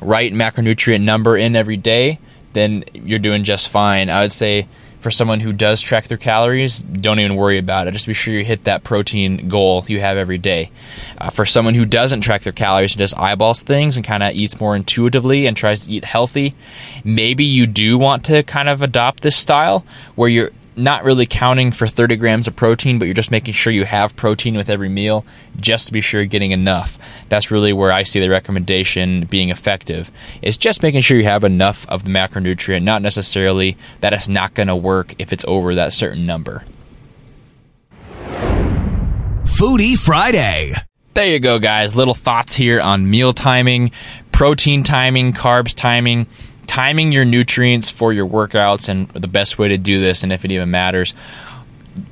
right 0.01 0.33
macronutrient 0.33 1.03
number 1.03 1.37
in 1.37 1.57
every 1.57 1.77
day, 1.77 2.19
then 2.53 2.85
you're 2.93 3.19
doing 3.19 3.45
just 3.45 3.69
fine. 3.69 4.11
I 4.11 4.23
would 4.23 4.33
say 4.33 4.67
for 5.01 5.11
someone 5.11 5.41
who 5.41 5.53
does 5.53 5.81
track 5.81 6.09
their 6.09 6.19
calories, 6.19 6.81
don't 6.81 7.21
even 7.21 7.37
worry 7.37 7.59
about 7.59 7.87
it. 7.87 7.93
Just 7.93 8.07
be 8.07 8.15
sure 8.15 8.35
you 8.35 8.45
hit 8.45 8.65
that 8.65 8.83
protein 8.83 9.49
goal 9.49 9.85
you 9.87 10.01
have 10.01 10.17
every 10.17 10.39
day. 10.39 10.71
Uh, 11.19 11.31
for 11.31 11.47
someone 11.47 11.75
who 11.75 11.85
doesn't 11.85 12.23
track 12.23 12.43
their 12.43 12.53
calories 12.53 12.93
and 12.93 12.99
just 12.99 13.17
eyeballs 13.17 13.63
things 13.63 13.97
and 13.97 14.05
kind 14.05 14.23
of 14.23 14.35
eats 14.35 14.61
more 14.61 14.75
intuitively 14.75 15.47
and 15.47 15.57
tries 15.57 15.85
to 15.85 15.91
eat 15.91 16.05
healthy, 16.05 16.55
maybe 17.05 17.45
you 17.45 17.67
do 17.67 17.97
want 17.97 18.25
to 18.25 18.43
kind 18.43 18.69
of 18.69 18.83
adopt 18.83 19.23
this 19.23 19.37
style 19.37 19.85
where 20.17 20.29
you're 20.29 20.51
not 20.79 21.05
really 21.05 21.27
counting 21.27 21.73
for 21.73 21.87
30 21.87 22.17
grams 22.17 22.47
of 22.47 22.57
protein, 22.57 22.99
but 22.99 23.05
you're 23.05 23.15
just 23.15 23.31
making 23.31 23.55
sure 23.55 23.73
you 23.73 23.85
have 23.85 24.17
protein 24.17 24.57
with 24.57 24.71
every 24.71 24.89
meal 24.89 25.25
just 25.59 25.87
to 25.87 25.93
be 25.93 26.01
sure 26.01 26.21
you're 26.21 26.29
getting 26.29 26.53
enough. 26.53 26.99
That's 27.29 27.51
really 27.51 27.73
where 27.73 27.93
I 27.93 28.05
see 28.05 28.21
the 28.21 28.31
recommendation 28.31 29.27
being 29.27 29.51
effective. 29.51 30.11
It's 30.41 30.57
just 30.57 30.83
making 30.83 31.01
sure 31.03 31.19
you 31.19 31.25
have 31.25 31.45
enough 31.45 31.87
of 31.89 32.05
the 32.05 32.11
macronutrient, 32.11 32.83
not 32.83 33.03
necessarily 33.03 33.77
that 34.01 34.13
it's 34.13 34.29
not 34.29 34.55
going 34.55 34.69
to 34.69 34.77
work 34.77 35.15
if 35.19 35.33
it's 35.33 35.45
over 35.47 35.75
that 35.75 35.93
certain 35.93 36.25
number. 36.25 36.65
Foodie 39.45 39.99
Friday. 39.99 40.73
There 41.15 41.27
you 41.27 41.41
go, 41.41 41.59
guys. 41.59 41.97
Little 41.97 42.15
thoughts 42.15 42.55
here 42.55 42.81
on 42.81 43.11
meal 43.11 43.33
timing, 43.33 43.91
protein 44.31 44.85
timing, 44.85 45.33
carbs 45.33 45.75
timing 45.75 46.29
timing 46.69 47.11
your 47.11 47.25
nutrients 47.25 47.91
for 47.91 48.13
your 48.13 48.29
workouts 48.29 48.89
and 48.89 49.09
the 49.09 49.27
best 49.27 49.59
way 49.59 49.67
to 49.69 49.79
do 49.79 50.01
this, 50.01 50.23
and 50.23 50.33
if 50.33 50.45
it 50.45 50.53
even 50.53 50.71
matters. 50.71 51.15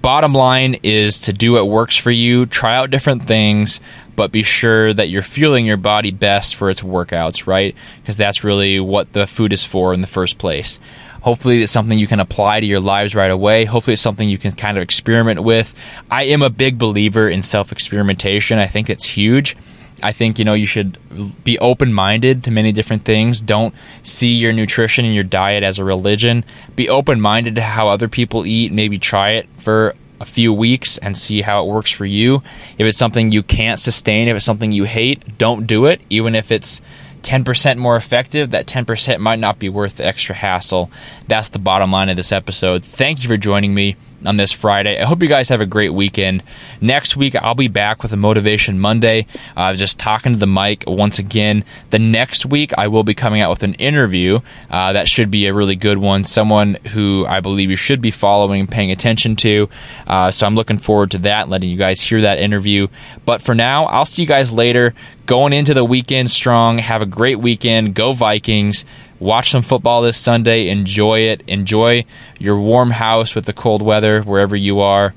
Bottom 0.03 0.33
line 0.33 0.79
is 0.83 1.21
to 1.23 1.33
do 1.33 1.53
what 1.53 1.69
works 1.69 1.97
for 1.97 2.11
you, 2.11 2.47
try 2.47 2.75
out 2.75 2.91
different 2.91 3.23
things, 3.23 3.79
but 4.17 4.33
be 4.33 4.43
sure 4.43 4.93
that 4.93 5.09
you're 5.09 5.23
fueling 5.23 5.67
your 5.67 5.77
body 5.77 6.11
best 6.11 6.57
for 6.57 6.71
its 6.71 6.81
workouts, 6.81 7.47
right? 7.47 7.77
Because 8.01 8.17
that's 8.17 8.43
really 8.43 8.81
what 8.81 9.13
the 9.13 9.29
food 9.29 9.53
is 9.53 9.65
for 9.65 9.95
in 9.95 10.01
the 10.01 10.09
first 10.09 10.39
place. 10.39 10.81
Hopefully, 11.23 11.63
it's 11.63 11.71
something 11.71 11.99
you 11.99 12.07
can 12.07 12.21
apply 12.21 12.61
to 12.61 12.67
your 12.67 12.81
lives 12.81 13.15
right 13.15 13.31
away. 13.31 13.65
Hopefully, 13.65 13.93
it's 13.93 14.03
something 14.03 14.29
you 14.29 14.39
can 14.39 14.53
kind 14.53 14.77
of 14.77 14.83
experiment 14.83 15.43
with. 15.43 15.75
I 16.11 16.25
am 16.25 16.43
a 16.43 16.51
big 16.51 16.79
believer 16.79 17.29
in 17.29 17.43
self 17.43 17.71
experimentation, 17.71 18.59
I 18.59 18.67
think 18.67 18.91
it's 18.91 19.05
huge. 19.05 19.57
I 20.03 20.13
think 20.13 20.39
you 20.39 20.45
know 20.45 20.55
you 20.55 20.67
should 20.67 20.99
be 21.43 21.59
open 21.59 21.93
minded 21.93 22.45
to 22.45 22.51
many 22.51 22.73
different 22.73 23.05
things. 23.05 23.41
Don't 23.41 23.75
see 24.03 24.33
your 24.33 24.53
nutrition 24.53 25.05
and 25.05 25.15
your 25.15 25.25
diet 25.25 25.63
as 25.63 25.79
a 25.79 25.85
religion. 25.85 26.45
Be 26.75 26.89
open 26.89 27.21
minded 27.21 27.55
to 27.55 27.63
how 27.63 27.89
other 27.89 28.09
people 28.09 28.47
eat. 28.47 28.73
Maybe 28.73 28.99
try 28.99 29.31
it 29.31 29.49
for 29.57 29.95
a 30.21 30.25
few 30.25 30.53
weeks 30.53 30.99
and 30.99 31.17
see 31.17 31.43
how 31.43 31.63
it 31.63 31.69
works 31.69 31.91
for 31.91 32.07
you. 32.07 32.43
If 32.79 32.87
it's 32.87 32.99
something 32.99 33.33
you 33.33 33.43
can't 33.43 33.81
sustain, 33.81 34.29
if 34.29 34.37
it's 34.37 34.47
something 34.47 34.73
you 34.73 34.85
hate, 34.85 35.39
don't 35.39 35.67
do 35.67 35.87
it. 35.87 36.01
Even 36.11 36.35
if 36.35 36.51
it's 36.51 36.81
10% 37.23 37.77
more 37.77 37.97
effective, 37.97 38.51
that 38.51 38.67
10% 38.67 39.19
might 39.19 39.39
not 39.39 39.59
be 39.59 39.69
worth 39.69 39.97
the 39.97 40.07
extra 40.07 40.35
hassle. 40.35 40.91
That's 41.27 41.49
the 41.49 41.59
bottom 41.59 41.91
line 41.91 42.09
of 42.09 42.17
this 42.17 42.33
episode. 42.33 42.85
Thank 42.85 43.23
you 43.23 43.29
for 43.29 43.37
joining 43.37 43.75
me 43.75 43.97
on 44.27 44.37
this 44.37 44.53
Friday. 44.53 45.01
I 45.01 45.05
hope 45.05 45.23
you 45.23 45.29
guys 45.29 45.49
have 45.49 45.61
a 45.61 45.67
great 45.67 45.95
weekend. 45.95 46.43
Next 46.81 47.17
week, 47.17 47.35
I'll 47.37 47.55
be 47.55 47.69
back 47.69 48.03
with 48.03 48.13
a 48.13 48.17
Motivation 48.17 48.79
Monday, 48.79 49.27
uh, 49.57 49.75
just 49.75 49.99
talking 49.99 50.33
to 50.33 50.39
the 50.39 50.47
mic 50.47 50.85
once 50.87 51.19
again. 51.19 51.65
The 51.91 51.99
next 51.99 52.47
week, 52.47 52.77
I 52.77 52.89
will 52.89 53.05
be 53.05 53.15
coming 53.15 53.41
out 53.41 53.51
with 53.51 53.63
an 53.63 53.75
interview 53.75 54.41
uh, 54.71 54.93
that 54.93 55.09
should 55.09 55.31
be 55.31 55.47
a 55.47 55.55
really 55.55 55.77
good 55.77 55.99
one. 55.99 56.25
Someone 56.25 56.75
who 56.93 57.25
I 57.29 57.41
believe 57.41 57.71
you 57.71 57.77
should 57.77 58.01
be 58.01 58.11
following, 58.11 58.67
paying 58.67 58.91
attention 58.91 59.37
to. 59.37 59.69
Uh, 60.07 60.31
so 60.31 60.47
I'm 60.47 60.55
looking 60.55 60.79
forward 60.79 61.11
to 61.13 61.19
that, 61.19 61.49
letting 61.49 61.71
you 61.71 61.77
guys 61.77 62.01
hear 62.01 62.21
that 62.23 62.39
interview. 62.39 62.89
But 63.25 63.43
for 63.43 63.55
now, 63.55 63.87
I'll 63.87 64.05
see 64.05 64.23
you 64.23 64.29
guys 64.29 64.53
later. 64.53 64.95
Going 65.27 65.53
into 65.53 65.75
the 65.75 65.85
weekend 65.85 66.31
strong. 66.31 66.79
Have 66.79 67.03
a 67.03 67.07
great 67.07 67.41
weekend. 67.41 67.95
Go 67.95 68.13
Vikings. 68.13 68.85
Watch 69.19 69.51
some 69.51 69.63
football 69.63 70.03
this 70.03 70.19
Sunday. 70.19 70.69
Enjoy 70.69 71.21
it. 71.21 71.43
Enjoy 71.47 72.05
your 72.39 72.59
warm 72.59 72.91
house 72.91 73.35
with 73.35 73.47
the 73.47 73.53
cold 73.53 73.83
weather 73.83 74.23
wherever 74.23 74.55
you 74.55 74.81
are. 74.81 75.15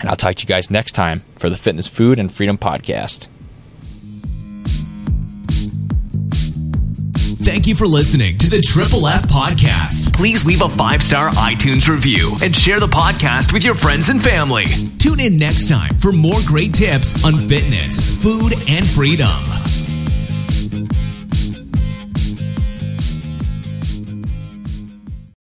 And 0.00 0.10
I'll 0.10 0.16
talk 0.16 0.36
to 0.36 0.42
you 0.42 0.46
guys 0.46 0.70
next 0.70 0.92
time 0.92 1.24
for 1.36 1.48
the 1.48 1.56
Fitness, 1.56 1.88
Food, 1.88 2.18
and 2.18 2.32
Freedom 2.32 2.58
Podcast. 2.58 3.28
Thank 7.46 7.68
you 7.68 7.76
for 7.76 7.86
listening 7.86 8.38
to 8.38 8.50
the 8.50 8.60
Triple 8.60 9.06
F 9.06 9.22
Podcast. 9.28 10.12
Please 10.14 10.44
leave 10.44 10.62
a 10.62 10.68
five 10.68 11.00
star 11.00 11.30
iTunes 11.30 11.88
review 11.88 12.34
and 12.42 12.54
share 12.54 12.80
the 12.80 12.88
podcast 12.88 13.52
with 13.52 13.64
your 13.64 13.76
friends 13.76 14.08
and 14.08 14.20
family. 14.22 14.64
Tune 14.98 15.20
in 15.20 15.38
next 15.38 15.68
time 15.68 15.94
for 15.94 16.10
more 16.10 16.40
great 16.44 16.74
tips 16.74 17.24
on 17.24 17.38
fitness, 17.48 18.20
food, 18.20 18.54
and 18.68 18.84
freedom. 18.84 19.85